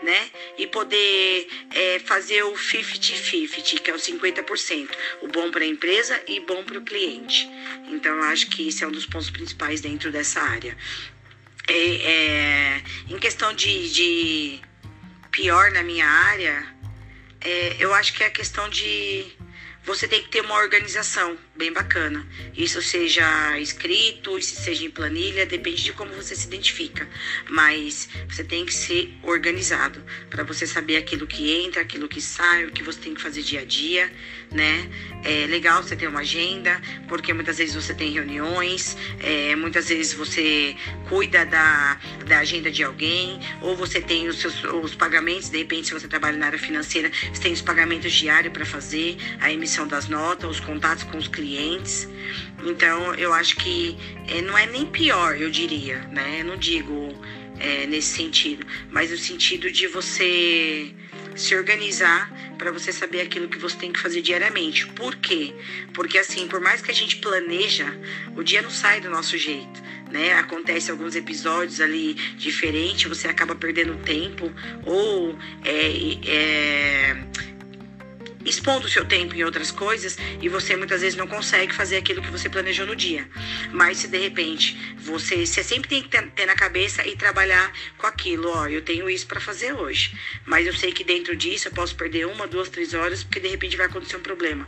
né? 0.03 0.29
E 0.57 0.67
poder 0.67 1.47
é, 1.73 1.99
fazer 1.99 2.43
o 2.43 2.53
50-50, 2.53 3.81
que 3.81 3.91
é 3.91 3.93
o 3.93 3.97
50%, 3.97 4.89
o 5.21 5.27
bom 5.27 5.51
para 5.51 5.63
a 5.63 5.67
empresa 5.67 6.21
e 6.27 6.39
bom 6.39 6.63
para 6.63 6.77
o 6.77 6.81
cliente. 6.81 7.49
Então, 7.87 8.15
eu 8.15 8.23
acho 8.23 8.49
que 8.49 8.67
esse 8.67 8.83
é 8.83 8.87
um 8.87 8.91
dos 8.91 9.05
pontos 9.05 9.29
principais 9.29 9.81
dentro 9.81 10.11
dessa 10.11 10.41
área. 10.41 10.77
É, 11.67 11.73
é, 11.73 12.83
em 13.09 13.19
questão 13.19 13.53
de, 13.53 13.93
de, 13.93 14.61
pior 15.31 15.71
na 15.71 15.83
minha 15.83 16.07
área, 16.07 16.65
é, 17.41 17.75
eu 17.79 17.93
acho 17.93 18.13
que 18.13 18.23
é 18.23 18.27
a 18.27 18.31
questão 18.31 18.67
de 18.69 19.25
você 19.83 20.07
tem 20.07 20.21
que 20.21 20.29
ter 20.29 20.41
uma 20.41 20.55
organização 20.55 21.37
bem 21.59 21.73
bacana. 21.73 22.25
Isso 22.55 22.81
seja 22.81 23.59
escrito, 23.59 24.39
isso 24.39 24.55
seja 24.61 24.85
em 24.85 24.89
planilha, 24.89 25.45
depende 25.45 25.83
de 25.83 25.91
como 25.91 26.13
você 26.13 26.33
se 26.33 26.47
identifica. 26.47 27.07
Mas 27.49 28.07
você 28.29 28.45
tem 28.45 28.65
que 28.65 28.73
ser 28.73 29.13
organizado 29.21 30.01
para 30.29 30.43
você 30.43 30.65
saber 30.65 30.95
aquilo 30.95 31.27
que 31.27 31.51
entra, 31.51 31.81
aquilo 31.81 32.07
que 32.07 32.21
sai, 32.21 32.65
o 32.65 32.71
que 32.71 32.81
você 32.81 32.99
tem 32.99 33.13
que 33.13 33.21
fazer 33.21 33.41
dia 33.41 33.59
a 33.59 33.65
dia, 33.65 34.09
né? 34.49 34.89
É 35.25 35.47
legal 35.47 35.83
você 35.83 35.97
ter 35.97 36.07
uma 36.07 36.21
agenda, 36.21 36.81
porque 37.09 37.33
muitas 37.33 37.57
vezes 37.57 37.75
você 37.75 37.93
tem 37.93 38.09
reuniões, 38.13 38.95
é, 39.19 39.53
muitas 39.57 39.89
vezes 39.89 40.13
você 40.13 40.77
cuida 41.09 41.45
da, 41.45 41.99
da 42.25 42.39
agenda 42.39 42.71
de 42.71 42.83
alguém, 42.83 43.37
ou 43.61 43.75
você 43.75 43.99
tem 43.99 44.29
os 44.29 44.39
seus 44.39 44.63
os 44.63 44.95
pagamentos, 44.95 45.49
de 45.49 45.57
repente, 45.57 45.87
se 45.87 45.93
você 45.93 46.07
trabalha 46.07 46.37
na 46.37 46.45
área 46.45 46.59
financeira, 46.59 47.11
você 47.33 47.41
tem 47.41 47.51
os 47.51 47.61
pagamentos 47.61 48.13
diários 48.13 48.53
para 48.53 48.65
fazer, 48.65 49.17
a 49.41 49.51
emissão 49.51 49.85
das 49.85 50.07
notas, 50.07 50.49
os 50.49 50.59
contatos 50.61 51.03
com 51.03 51.17
os 51.17 51.27
clientes. 51.27 51.48
Então, 52.63 53.13
eu 53.15 53.33
acho 53.33 53.55
que 53.55 53.97
é, 54.27 54.41
não 54.41 54.57
é 54.57 54.65
nem 54.65 54.85
pior, 54.85 55.39
eu 55.39 55.49
diria, 55.49 55.99
né? 56.11 56.41
Eu 56.41 56.45
não 56.45 56.57
digo 56.57 57.13
é, 57.59 57.85
nesse 57.85 58.15
sentido, 58.15 58.65
mas 58.91 59.11
no 59.11 59.17
sentido 59.17 59.71
de 59.71 59.87
você 59.87 60.93
se 61.35 61.55
organizar 61.55 62.29
para 62.57 62.71
você 62.71 62.91
saber 62.91 63.21
aquilo 63.21 63.47
que 63.47 63.57
você 63.57 63.77
tem 63.77 63.91
que 63.91 63.99
fazer 63.99 64.21
diariamente. 64.21 64.85
Por 64.87 65.15
quê? 65.15 65.53
Porque 65.93 66.17
assim, 66.17 66.47
por 66.47 66.59
mais 66.59 66.81
que 66.81 66.91
a 66.91 66.93
gente 66.93 67.17
planeja, 67.17 67.85
o 68.35 68.43
dia 68.43 68.61
não 68.61 68.69
sai 68.69 68.99
do 68.99 69.09
nosso 69.09 69.37
jeito. 69.37 69.89
Né? 70.11 70.33
Acontece 70.33 70.89
alguns 70.89 71.15
episódios 71.15 71.79
ali 71.79 72.15
diferentes, 72.35 73.07
você 73.07 73.27
acaba 73.27 73.53
perdendo 73.53 73.95
tempo 73.97 74.51
ou 74.83 75.37
é, 75.63 76.17
é 76.25 77.17
expondo 78.45 78.87
o 78.87 78.89
seu 78.89 79.05
tempo 79.05 79.35
em 79.35 79.43
outras 79.43 79.71
coisas 79.71 80.17
e 80.41 80.47
você 80.47 80.75
muitas 80.75 81.01
vezes 81.01 81.17
não 81.17 81.27
consegue 81.27 81.73
fazer 81.73 81.97
aquilo 81.97 82.21
que 82.21 82.31
você 82.31 82.49
planejou 82.49 82.85
no 82.85 82.95
dia. 82.95 83.29
Mas 83.71 83.97
se 83.97 84.07
de 84.07 84.17
repente 84.17 84.95
você, 84.97 85.45
você 85.45 85.63
sempre 85.63 85.89
tem 85.89 86.03
que 86.03 86.09
ter, 86.09 86.45
na 86.45 86.55
cabeça 86.55 87.05
e 87.05 87.15
trabalhar 87.15 87.71
com 87.97 88.07
aquilo, 88.07 88.49
ó, 88.49 88.67
eu 88.67 88.81
tenho 88.81 89.09
isso 89.09 89.27
para 89.27 89.39
fazer 89.39 89.73
hoje, 89.73 90.17
mas 90.45 90.65
eu 90.65 90.73
sei 90.73 90.91
que 90.91 91.03
dentro 91.03 91.35
disso 91.35 91.67
eu 91.67 91.71
posso 91.71 91.95
perder 91.95 92.27
uma, 92.27 92.47
duas, 92.47 92.69
três 92.69 92.93
horas 92.93 93.23
porque 93.23 93.39
de 93.39 93.47
repente 93.47 93.75
vai 93.75 93.85
acontecer 93.85 94.15
um 94.15 94.21
problema. 94.21 94.67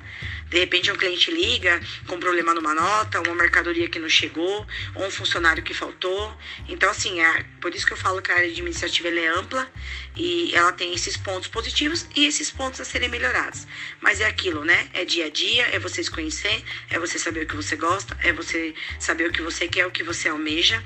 De 0.49 0.59
repente 0.59 0.91
um 0.91 0.95
cliente 0.95 1.31
liga 1.31 1.79
com 2.07 2.15
um 2.15 2.19
problema 2.19 2.53
numa 2.53 2.73
nota, 2.73 3.21
uma 3.21 3.35
mercadoria 3.35 3.87
que 3.87 3.99
não 3.99 4.09
chegou, 4.09 4.67
ou 4.95 5.05
um 5.05 5.11
funcionário 5.11 5.63
que 5.63 5.73
faltou. 5.73 6.35
Então 6.67 6.89
assim, 6.89 7.21
é 7.21 7.45
por 7.61 7.73
isso 7.73 7.85
que 7.85 7.93
eu 7.93 7.97
falo 7.97 8.21
que 8.21 8.31
a 8.31 8.35
área 8.35 8.49
administrativa 8.49 9.07
é 9.07 9.27
ampla 9.27 9.71
e 10.15 10.53
ela 10.53 10.71
tem 10.73 10.93
esses 10.93 11.15
pontos 11.15 11.47
positivos 11.47 12.05
e 12.15 12.25
esses 12.25 12.51
pontos 12.51 12.81
a 12.81 12.85
serem 12.85 13.09
melhorados. 13.09 13.60
Mas 13.99 14.21
é 14.21 14.25
aquilo, 14.25 14.63
né? 14.63 14.89
É 14.93 15.05
dia 15.05 15.25
a 15.25 15.29
dia, 15.29 15.67
é 15.67 15.79
você 15.79 16.03
se 16.03 16.11
conhecer, 16.11 16.63
é 16.89 16.99
você 16.99 17.17
saber 17.17 17.43
o 17.43 17.47
que 17.47 17.55
você 17.55 17.75
gosta, 17.75 18.17
é 18.21 18.31
você 18.31 18.73
saber 18.99 19.29
o 19.29 19.31
que 19.31 19.41
você 19.41 19.67
quer, 19.67 19.85
o 19.85 19.91
que 19.91 20.03
você 20.03 20.29
almeja. 20.29 20.83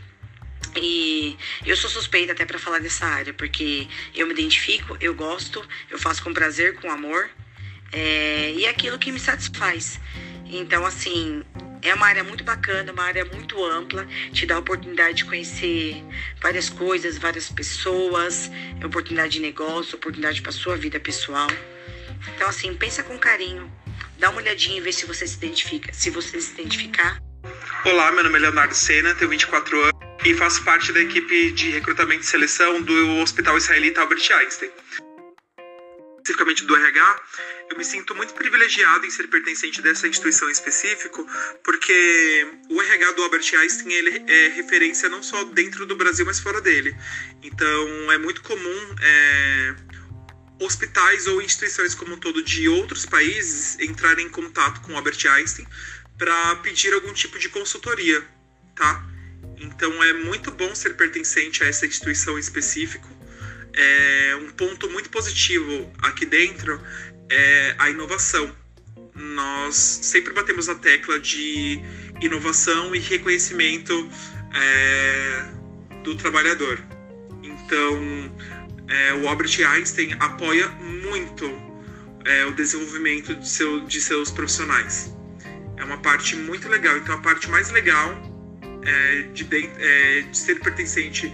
E 0.75 1.37
eu 1.65 1.75
sou 1.77 1.89
suspeita 1.89 2.33
até 2.33 2.45
para 2.45 2.59
falar 2.59 2.79
dessa 2.79 3.05
área, 3.05 3.33
porque 3.33 3.87
eu 4.13 4.27
me 4.27 4.33
identifico, 4.33 4.97
eu 4.99 5.13
gosto, 5.13 5.65
eu 5.89 5.97
faço 5.97 6.21
com 6.23 6.33
prazer, 6.33 6.75
com 6.75 6.91
amor, 6.91 7.29
é, 7.91 8.53
e 8.57 8.65
é 8.65 8.69
aquilo 8.69 8.99
que 8.99 9.11
me 9.11 9.19
satisfaz. 9.19 9.99
Então, 10.45 10.85
assim, 10.85 11.43
é 11.81 11.93
uma 11.93 12.07
área 12.07 12.23
muito 12.23 12.43
bacana, 12.43 12.91
uma 12.91 13.03
área 13.03 13.23
muito 13.25 13.63
ampla, 13.63 14.07
te 14.33 14.45
dá 14.45 14.55
a 14.55 14.59
oportunidade 14.59 15.17
de 15.17 15.25
conhecer 15.25 16.03
várias 16.41 16.69
coisas, 16.69 17.17
várias 17.17 17.49
pessoas, 17.49 18.51
é 18.79 18.85
oportunidade 18.85 19.33
de 19.33 19.39
negócio, 19.39 19.95
oportunidade 19.95 20.41
para 20.41 20.51
sua 20.51 20.75
vida 20.75 20.99
pessoal. 20.99 21.47
Então, 22.35 22.47
assim, 22.47 22.73
pensa 22.75 23.03
com 23.03 23.17
carinho, 23.17 23.71
dá 24.17 24.29
uma 24.29 24.39
olhadinha 24.39 24.77
e 24.77 24.81
vê 24.81 24.91
se 24.91 25.05
você 25.05 25.27
se 25.27 25.35
identifica. 25.37 25.93
Se 25.93 26.09
você 26.09 26.39
se 26.39 26.53
identificar. 26.53 27.19
Olá, 27.85 28.11
meu 28.11 28.23
nome 28.23 28.37
é 28.37 28.41
Leonardo 28.41 28.73
Sena, 28.73 29.13
tenho 29.15 29.29
24 29.29 29.79
anos 29.79 29.95
e 30.25 30.33
faço 30.33 30.63
parte 30.63 30.91
da 30.91 30.99
equipe 30.99 31.51
de 31.51 31.69
recrutamento 31.69 32.23
e 32.23 32.25
seleção 32.25 32.81
do 32.81 33.17
Hospital 33.17 33.57
Israelita 33.57 34.01
Albert 34.01 34.27
Einstein. 34.31 34.71
Especificamente 36.17 36.65
do 36.65 36.75
RH, 36.75 37.21
eu 37.69 37.77
me 37.77 37.85
sinto 37.85 38.15
muito 38.15 38.33
privilegiado 38.33 39.05
em 39.05 39.11
ser 39.11 39.27
pertencente 39.27 39.83
dessa 39.83 40.07
instituição 40.07 40.49
em 40.49 40.51
específico, 40.51 41.27
porque 41.63 42.47
o 42.69 42.81
RH 42.81 43.11
do 43.11 43.21
Albert 43.21 43.45
Einstein 43.59 43.93
ele 43.93 44.23
é 44.27 44.47
referência 44.47 45.07
não 45.07 45.21
só 45.21 45.43
dentro 45.43 45.85
do 45.85 45.95
Brasil, 45.95 46.25
mas 46.25 46.39
fora 46.39 46.59
dele. 46.59 46.95
Então, 47.43 48.11
é 48.11 48.17
muito 48.17 48.41
comum 48.41 48.95
é, 48.99 49.75
hospitais 50.59 51.27
ou 51.27 51.41
instituições 51.41 51.93
como 51.93 52.15
um 52.15 52.17
todo 52.17 52.41
de 52.43 52.67
outros 52.69 53.05
países 53.05 53.77
entrarem 53.79 54.27
em 54.27 54.29
contato 54.29 54.81
com 54.81 54.95
Albert 54.95 55.19
Einstein 55.27 55.67
para 56.17 56.55
pedir 56.57 56.93
algum 56.93 57.13
tipo 57.13 57.37
de 57.37 57.49
consultoria, 57.49 58.25
tá? 58.75 59.05
Então 59.57 60.03
é 60.03 60.13
muito 60.13 60.51
bom 60.51 60.73
ser 60.73 60.95
pertencente 60.95 61.63
a 61.63 61.67
essa 61.67 61.85
instituição 61.85 62.37
em 62.37 62.39
específico. 62.39 63.07
É, 63.73 64.37
um 64.41 64.49
ponto 64.51 64.89
muito 64.89 65.09
positivo 65.09 65.91
aqui 66.01 66.25
dentro 66.25 66.81
é 67.29 67.75
a 67.77 67.89
inovação. 67.89 68.55
Nós 69.13 69.75
sempre 69.75 70.33
batemos 70.33 70.69
a 70.69 70.75
tecla 70.75 71.19
de 71.19 71.81
inovação 72.21 72.95
e 72.95 72.99
reconhecimento 72.99 74.09
é, 74.53 75.45
do 76.03 76.15
trabalhador. 76.15 76.81
Então, 77.43 78.35
é, 78.87 79.13
o 79.13 79.27
Albert 79.27 79.59
Einstein 79.67 80.15
apoia 80.19 80.67
muito 80.69 81.45
é, 82.25 82.45
o 82.45 82.51
desenvolvimento 82.51 83.35
de, 83.35 83.47
seu, 83.47 83.81
de 83.81 84.01
seus 84.01 84.31
profissionais. 84.31 85.15
É 85.77 85.83
uma 85.83 85.97
parte 85.97 86.35
muito 86.35 86.67
legal. 86.67 86.97
Então, 86.97 87.15
a 87.15 87.19
parte 87.19 87.49
mais 87.49 87.69
legal 87.71 88.35
é, 88.83 89.21
de, 89.33 89.47
é, 89.79 90.21
de 90.21 90.37
ser 90.37 90.59
pertencente 90.59 91.33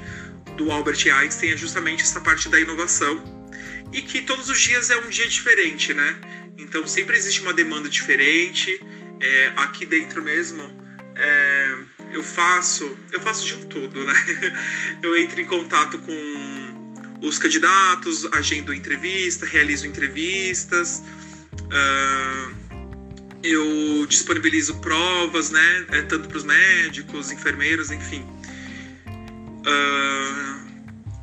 do 0.58 0.72
Albert 0.72 1.08
Einstein 1.08 1.52
é 1.52 1.58
justamente 1.58 2.04
essa 2.04 2.20
parte 2.22 2.50
da 2.50 2.60
inovação 2.60 3.42
e 3.92 4.02
que 4.02 4.22
todos 4.22 4.50
os 4.50 4.60
dias 4.60 4.90
é 4.90 4.98
um 4.98 5.10
dia 5.10 5.28
diferente, 5.28 5.94
né? 5.94 6.16
Então 6.58 6.88
sempre 6.88 7.18
existe 7.18 7.42
uma 7.42 7.54
demanda 7.54 7.90
diferente. 7.90 8.82
É, 9.20 9.54
aqui 9.58 9.86
dentro 9.86 10.22
mesmo 10.24 10.64
é, 11.16 11.76
eu 12.14 12.24
faço 12.24 12.98
eu 13.12 13.20
faço 13.20 13.46
de 13.46 13.66
tudo, 13.68 14.04
né? 14.04 14.14
Eu 15.04 15.18
entro 15.18 15.42
em 15.42 15.46
contato 15.46 15.98
com 16.00 16.14
os 17.22 17.38
candidatos, 17.38 18.26
agendo 18.34 18.74
entrevista, 18.74 19.46
realizo 19.46 19.86
entrevistas, 19.86 21.04
uh, 21.54 22.62
eu 23.44 24.06
disponibilizo 24.08 24.76
provas, 24.80 25.50
né, 25.52 25.86
é, 25.90 26.02
tanto 26.04 26.28
para 26.28 26.38
os 26.38 26.44
médicos, 26.44 27.32
enfermeiros, 27.32 27.92
enfim. 27.92 28.26
Uh, 29.66 30.62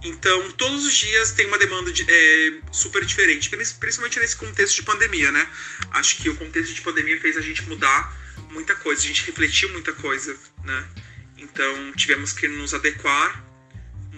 então, 0.02 0.50
todos 0.52 0.86
os 0.86 0.94
dias 0.94 1.32
tem 1.32 1.46
uma 1.46 1.58
demanda 1.58 1.90
de, 1.92 2.06
é, 2.08 2.60
super 2.70 3.04
diferente, 3.04 3.50
principalmente 3.50 4.20
nesse 4.20 4.36
contexto 4.36 4.76
de 4.76 4.82
pandemia, 4.82 5.32
né? 5.32 5.46
Acho 5.90 6.16
que 6.18 6.28
o 6.30 6.36
contexto 6.36 6.72
de 6.72 6.80
pandemia 6.80 7.20
fez 7.20 7.36
a 7.36 7.40
gente 7.40 7.62
mudar 7.64 8.16
muita 8.50 8.76
coisa, 8.76 9.02
a 9.02 9.06
gente 9.06 9.26
refletiu 9.26 9.68
muita 9.70 9.92
coisa, 9.92 10.36
né? 10.64 10.88
Então, 11.36 11.92
tivemos 11.92 12.32
que 12.32 12.46
nos 12.46 12.74
adequar 12.74 13.44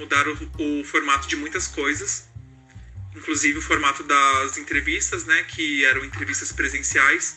mudaram 0.00 0.36
o, 0.58 0.80
o 0.80 0.84
formato 0.84 1.28
de 1.28 1.36
muitas 1.36 1.66
coisas, 1.66 2.28
inclusive 3.14 3.58
o 3.58 3.62
formato 3.62 4.02
das 4.02 4.56
entrevistas, 4.56 5.24
né, 5.24 5.42
que 5.44 5.84
eram 5.84 6.04
entrevistas 6.04 6.50
presenciais. 6.50 7.36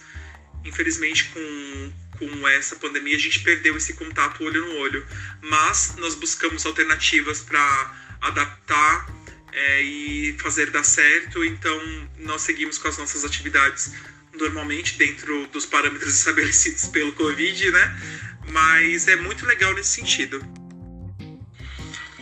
Infelizmente, 0.66 1.26
com, 1.26 1.94
com 2.18 2.48
essa 2.48 2.76
pandemia, 2.78 3.16
a 3.16 3.20
gente 3.20 3.42
perdeu 3.42 3.76
esse 3.76 3.94
contato 3.94 4.44
olho 4.44 4.66
no 4.66 4.78
olho, 4.78 5.06
mas 5.42 5.96
nós 5.98 6.16
buscamos 6.16 6.66
alternativas 6.66 7.42
para 7.42 7.96
adaptar 8.22 9.08
é, 9.52 9.82
e 9.82 10.36
fazer 10.40 10.72
dar 10.72 10.84
certo, 10.84 11.44
então 11.44 11.80
nós 12.20 12.42
seguimos 12.42 12.78
com 12.78 12.88
as 12.88 12.98
nossas 12.98 13.26
atividades 13.26 13.94
normalmente 14.34 14.98
dentro 14.98 15.46
dos 15.48 15.66
parâmetros 15.66 16.18
estabelecidos 16.18 16.88
pelo 16.88 17.14
Covid, 17.14 17.72
né? 17.72 18.02
Mas 18.50 19.08
é 19.08 19.16
muito 19.16 19.46
legal 19.46 19.74
nesse 19.74 19.90
sentido. 19.90 20.44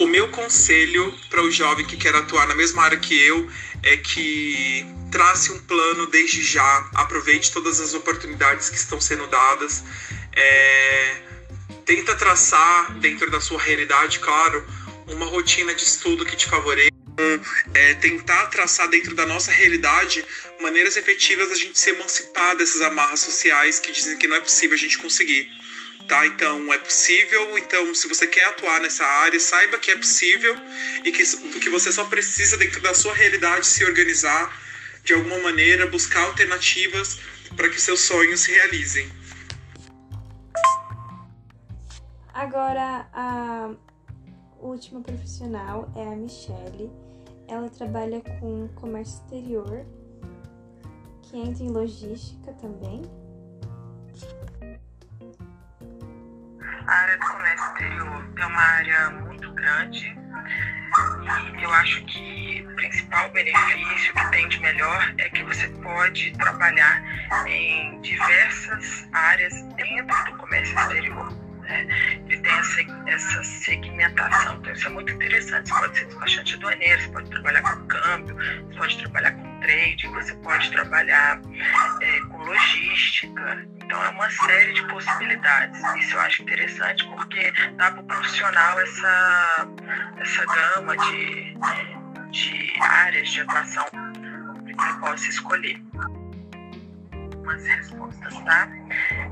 O 0.01 0.07
meu 0.07 0.27
conselho 0.29 1.15
para 1.29 1.43
o 1.43 1.51
jovem 1.51 1.85
que 1.85 1.95
quer 1.95 2.15
atuar 2.15 2.47
na 2.47 2.55
mesma 2.55 2.81
área 2.81 2.97
que 2.97 3.13
eu 3.21 3.47
é 3.83 3.97
que 3.97 4.83
trace 5.11 5.51
um 5.51 5.59
plano 5.59 6.07
desde 6.07 6.41
já, 6.41 6.89
aproveite 6.95 7.51
todas 7.51 7.79
as 7.79 7.93
oportunidades 7.93 8.67
que 8.67 8.77
estão 8.77 8.99
sendo 8.99 9.27
dadas, 9.27 9.83
é, 10.35 11.21
tenta 11.85 12.15
traçar 12.15 12.97
dentro 12.97 13.29
da 13.29 13.39
sua 13.39 13.61
realidade, 13.61 14.17
claro, 14.17 14.65
uma 15.05 15.27
rotina 15.27 15.71
de 15.75 15.83
estudo 15.83 16.25
que 16.25 16.35
te 16.35 16.47
favoreça. 16.47 16.89
É, 17.75 17.93
tentar 17.95 18.47
traçar 18.47 18.87
dentro 18.87 19.13
da 19.13 19.27
nossa 19.27 19.51
realidade 19.51 20.25
maneiras 20.59 20.97
efetivas 20.97 21.49
da 21.49 21.55
gente 21.55 21.77
se 21.77 21.91
emancipar 21.91 22.55
dessas 22.55 22.81
amarras 22.81 23.19
sociais 23.19 23.79
que 23.79 23.91
dizem 23.91 24.17
que 24.17 24.27
não 24.27 24.37
é 24.37 24.39
possível 24.39 24.73
a 24.75 24.79
gente 24.79 24.97
conseguir 24.97 25.47
tá? 26.03 26.25
Então 26.25 26.73
é 26.73 26.77
possível. 26.77 27.57
Então, 27.57 27.93
se 27.95 28.07
você 28.07 28.27
quer 28.27 28.45
atuar 28.45 28.79
nessa 28.81 29.05
área, 29.05 29.39
saiba 29.39 29.77
que 29.77 29.91
é 29.91 29.95
possível 29.95 30.55
e 31.03 31.11
que, 31.11 31.23
que 31.59 31.69
você 31.69 31.91
só 31.91 32.05
precisa, 32.05 32.57
dentro 32.57 32.81
da 32.81 32.93
sua 32.93 33.13
realidade, 33.13 33.67
se 33.67 33.83
organizar 33.83 34.61
de 35.03 35.13
alguma 35.13 35.39
maneira, 35.39 35.87
buscar 35.87 36.25
alternativas 36.25 37.19
para 37.55 37.69
que 37.69 37.79
seus 37.79 38.01
sonhos 38.01 38.41
se 38.41 38.51
realizem. 38.51 39.09
Agora, 42.33 43.07
a 43.13 43.71
última 44.59 45.01
profissional 45.01 45.91
é 45.95 46.03
a 46.03 46.15
Michelle. 46.15 46.89
Ela 47.47 47.69
trabalha 47.69 48.21
com 48.39 48.69
comércio 48.75 49.21
exterior, 49.23 49.85
que 51.23 51.37
entra 51.37 51.63
em 51.63 51.69
logística 51.69 52.53
também. 52.53 53.01
A 56.91 56.93
área 56.93 57.17
do 57.17 57.25
comércio 57.25 57.65
exterior 57.67 58.29
é 58.35 58.45
uma 58.45 58.61
área 58.61 59.09
muito 59.11 59.49
grande 59.53 60.13
e 61.57 61.63
eu 61.63 61.73
acho 61.73 62.03
que 62.03 62.67
o 62.69 62.75
principal 62.75 63.31
benefício 63.31 64.13
que 64.13 64.31
tem 64.31 64.49
de 64.49 64.59
melhor 64.59 65.13
é 65.17 65.29
que 65.29 65.41
você 65.41 65.69
pode 65.69 66.33
trabalhar 66.33 67.01
em 67.47 68.01
diversas 68.01 69.07
áreas 69.13 69.53
dentro 69.77 70.25
do 70.25 70.37
comércio 70.37 70.77
exterior. 70.77 71.31
Né? 71.61 71.87
Ele 72.27 72.41
tem 72.41 72.51
essa, 72.51 72.81
essa 73.07 73.43
segmentação, 73.45 74.57
então 74.57 74.73
isso 74.73 74.87
é 74.87 74.89
muito 74.89 75.13
interessante. 75.13 75.69
Você 75.69 75.79
pode 75.79 75.97
ser 75.97 76.05
despachante 76.07 76.55
aduaneiro, 76.55 77.01
você 77.01 77.07
pode 77.07 77.29
trabalhar 77.29 77.61
com 77.61 77.87
câmbio, 77.87 78.35
você 78.35 78.77
pode 78.77 78.97
trabalhar 78.97 79.31
com 79.31 79.59
trade, 79.61 80.07
você 80.07 80.33
pode 80.35 80.71
trabalhar 80.71 81.41
é, 82.01 82.19
com 82.29 82.37
logística. 82.37 83.65
Então 83.91 84.05
é 84.05 84.09
uma 84.11 84.29
série 84.29 84.71
de 84.71 84.87
possibilidades. 84.87 85.77
Isso 85.97 86.15
eu 86.15 86.21
acho 86.21 86.43
interessante 86.43 87.05
porque 87.07 87.51
dá 87.75 87.91
para 87.91 87.99
o 87.99 88.05
profissional 88.05 88.79
essa, 88.79 89.67
essa 90.15 90.45
gama 90.45 90.95
de, 90.95 91.57
de 92.31 92.73
áreas 92.79 93.29
de 93.29 93.41
atuação 93.41 93.85
que 93.89 94.71
ele 94.71 94.93
possa 95.01 95.27
escolher. 95.27 95.83
algumas 97.11 97.65
respostas, 97.65 98.33
tá? 98.45 98.69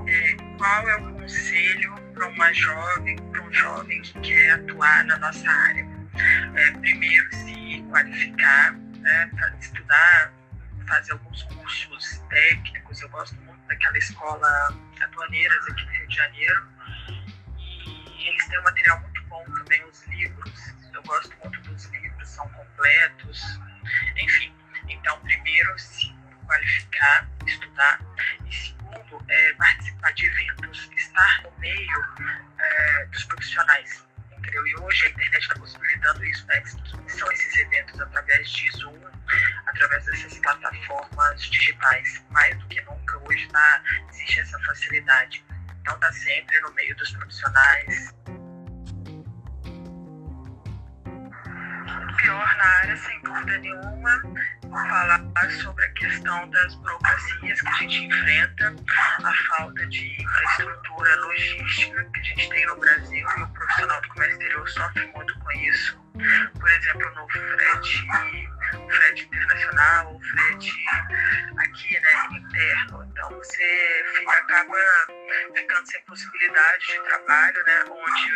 É, 0.08 0.36
qual 0.58 0.90
é 0.90 0.96
o 0.98 1.14
conselho 1.14 1.96
para 2.14 2.28
uma 2.28 2.54
jovem, 2.54 3.16
para 3.32 3.42
um 3.42 3.54
jovem 3.54 4.02
que 4.02 4.20
quer 4.20 4.52
atuar 4.56 5.06
na 5.06 5.18
nossa 5.20 5.50
área? 5.50 5.88
É, 6.56 6.72
primeiro, 6.72 7.34
se 7.34 7.82
qualificar, 7.90 8.74
né, 8.74 9.30
para 9.34 9.56
estudar, 9.56 10.34
fazer 10.86 11.14
alguns 11.14 11.44
cursos 11.44 12.22
técnicos. 12.30 13.02
Eu 13.02 13.08
gosto 13.08 13.36
muito 13.38 13.49
daquela 13.70 13.98
escola 13.98 14.50
Aduaneiras 15.02 15.68
aqui 15.70 15.86
no 15.86 15.92
Rio 15.92 16.08
de 16.08 16.16
Janeiro. 16.16 16.68
E 17.88 18.28
eles 18.28 18.48
têm 18.48 18.60
um 18.60 18.64
material 18.64 19.00
muito 19.00 19.24
bom 19.24 19.44
também, 19.46 19.84
os 19.86 20.06
livros. 20.08 20.74
Eu 20.94 21.02
gosto 21.04 21.34
muito 21.44 21.62
dos 21.62 21.86
livros, 21.86 22.28
são 22.28 22.48
completos. 22.50 23.42
Enfim, 24.18 24.54
então, 24.90 25.20
primeiro, 25.22 25.80
se 25.80 26.14
qualificar, 26.46 27.30
estudar. 27.46 28.02
E 28.46 28.54
segundo, 28.54 29.26
é 29.30 29.54
participar 29.54 30.12
de 30.14 30.26
eventos, 30.26 30.90
estar 30.98 31.44
no 31.44 31.52
meio 31.60 32.06
é, 32.60 33.06
dos 33.06 33.24
profissionais. 33.26 34.06
Entendeu? 34.38 34.68
E 34.68 34.76
hoje 34.78 35.06
a 35.06 35.10
internet 35.10 35.42
está 35.42 35.56
possibilitando 35.56 36.26
isso, 36.26 36.48
né? 36.48 36.62
Que 36.62 37.12
são 37.12 37.32
esses 37.32 37.58
eventos 37.58 38.00
através 38.02 38.50
de 38.50 38.72
Zoom, 38.72 38.98
através 39.68 40.06
dessas 40.06 40.40
plataformas 40.40 41.42
digitais. 41.42 42.26
Mais 42.30 42.58
do 42.58 42.68
que 42.68 42.79
hoje 43.40 43.48
tá, 43.48 43.82
existe 44.10 44.40
essa 44.42 44.60
facilidade. 44.60 45.44
Então, 45.82 45.98
tá 46.00 46.12
sempre 46.12 46.60
no 46.62 46.74
meio 46.74 46.96
dos 46.98 47.12
profissionais. 47.12 48.14
Pior 52.18 52.58
na 52.58 52.66
área, 52.66 52.98
sem 52.98 53.22
dúvida 53.22 53.58
nenhuma, 53.60 54.22
falar 54.70 55.22
sobre 55.62 55.86
a 55.86 55.90
questão 55.94 56.50
das 56.50 56.76
burocracias 56.76 57.62
que 57.62 57.68
a 57.68 57.74
gente 57.74 58.04
enfrenta, 58.04 58.76
a 59.24 59.34
falta 59.48 59.88
de 59.88 60.22
infraestrutura 60.22 61.16
logística 61.16 62.04
que 62.04 62.20
a 62.20 62.24
gente 62.24 62.50
tem 62.50 62.66
no 62.68 62.76
Brasil 62.78 63.28
e 63.38 63.42
o 63.42 63.48
profissional 63.48 64.02
do 64.02 64.08
comércio 64.10 64.34
exterior 64.34 64.70
sofre 64.70 65.08
muito 65.08 65.40
com 65.40 65.52
isso. 65.54 66.00
Por 66.60 66.70
exemplo, 66.70 67.16
no 67.16 67.30
frete, 67.30 68.08
frete 68.72 69.26
internacional, 69.26 70.20
frete 70.20 70.74
aqui, 71.58 72.00
né, 72.00 72.28
interno. 72.32 73.04
Então 73.12 73.30
você 73.30 74.06
fica, 74.16 74.32
acaba 74.32 74.78
ficando 75.54 75.92
sem 75.92 76.02
possibilidade 76.04 76.88
de 76.88 77.00
trabalho, 77.04 77.64
né, 77.66 77.84
onde 77.90 78.32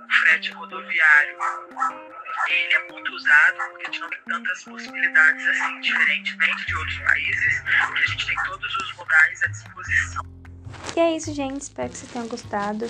o 0.00 0.12
frete 0.20 0.52
rodoviário 0.52 1.38
ele 2.48 2.74
é 2.74 2.92
muito 2.92 3.12
usado 3.12 3.56
porque 3.70 3.82
a 3.82 3.90
gente 3.90 4.00
não 4.00 4.10
tem 4.10 4.18
tantas 4.26 4.64
possibilidades 4.64 5.46
assim, 5.46 5.80
diferentemente 5.80 6.66
de 6.66 6.74
outros 6.76 6.98
países, 6.98 7.60
que 7.60 8.02
a 8.02 8.06
gente 8.06 8.26
tem 8.26 8.36
todos 8.44 8.76
os 8.76 8.96
lugares 8.96 9.42
à 9.42 9.46
disposição. 9.46 10.24
E 10.96 11.00
é 11.00 11.16
isso, 11.16 11.32
gente. 11.32 11.62
Espero 11.62 11.90
que 11.90 11.98
vocês 11.98 12.12
tenham 12.12 12.28
gostado. 12.28 12.86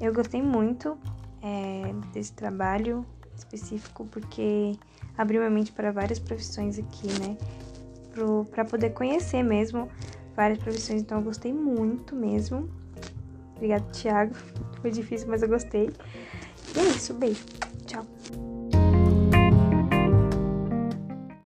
Eu 0.00 0.12
gostei 0.12 0.42
muito 0.42 0.98
é, 1.42 1.92
desse 2.12 2.32
trabalho 2.34 3.06
específico 3.36 4.06
porque 4.06 4.78
abriu 5.16 5.40
minha 5.40 5.50
mente 5.50 5.72
para 5.72 5.90
várias 5.90 6.18
profissões 6.18 6.78
aqui, 6.78 7.08
né? 7.20 7.36
Para 8.50 8.64
poder 8.64 8.90
conhecer 8.90 9.42
mesmo 9.42 9.88
várias 10.34 10.58
profissões. 10.58 11.02
Então 11.02 11.18
eu 11.18 11.24
gostei 11.24 11.52
muito 11.52 12.14
mesmo. 12.14 12.68
Obrigada, 13.56 13.84
Thiago. 13.92 14.34
Foi 14.80 14.90
difícil, 14.90 15.28
mas 15.28 15.42
eu 15.42 15.48
gostei. 15.48 15.90
E 16.74 16.78
é 16.78 16.84
isso. 16.84 17.14
Beijo. 17.14 17.44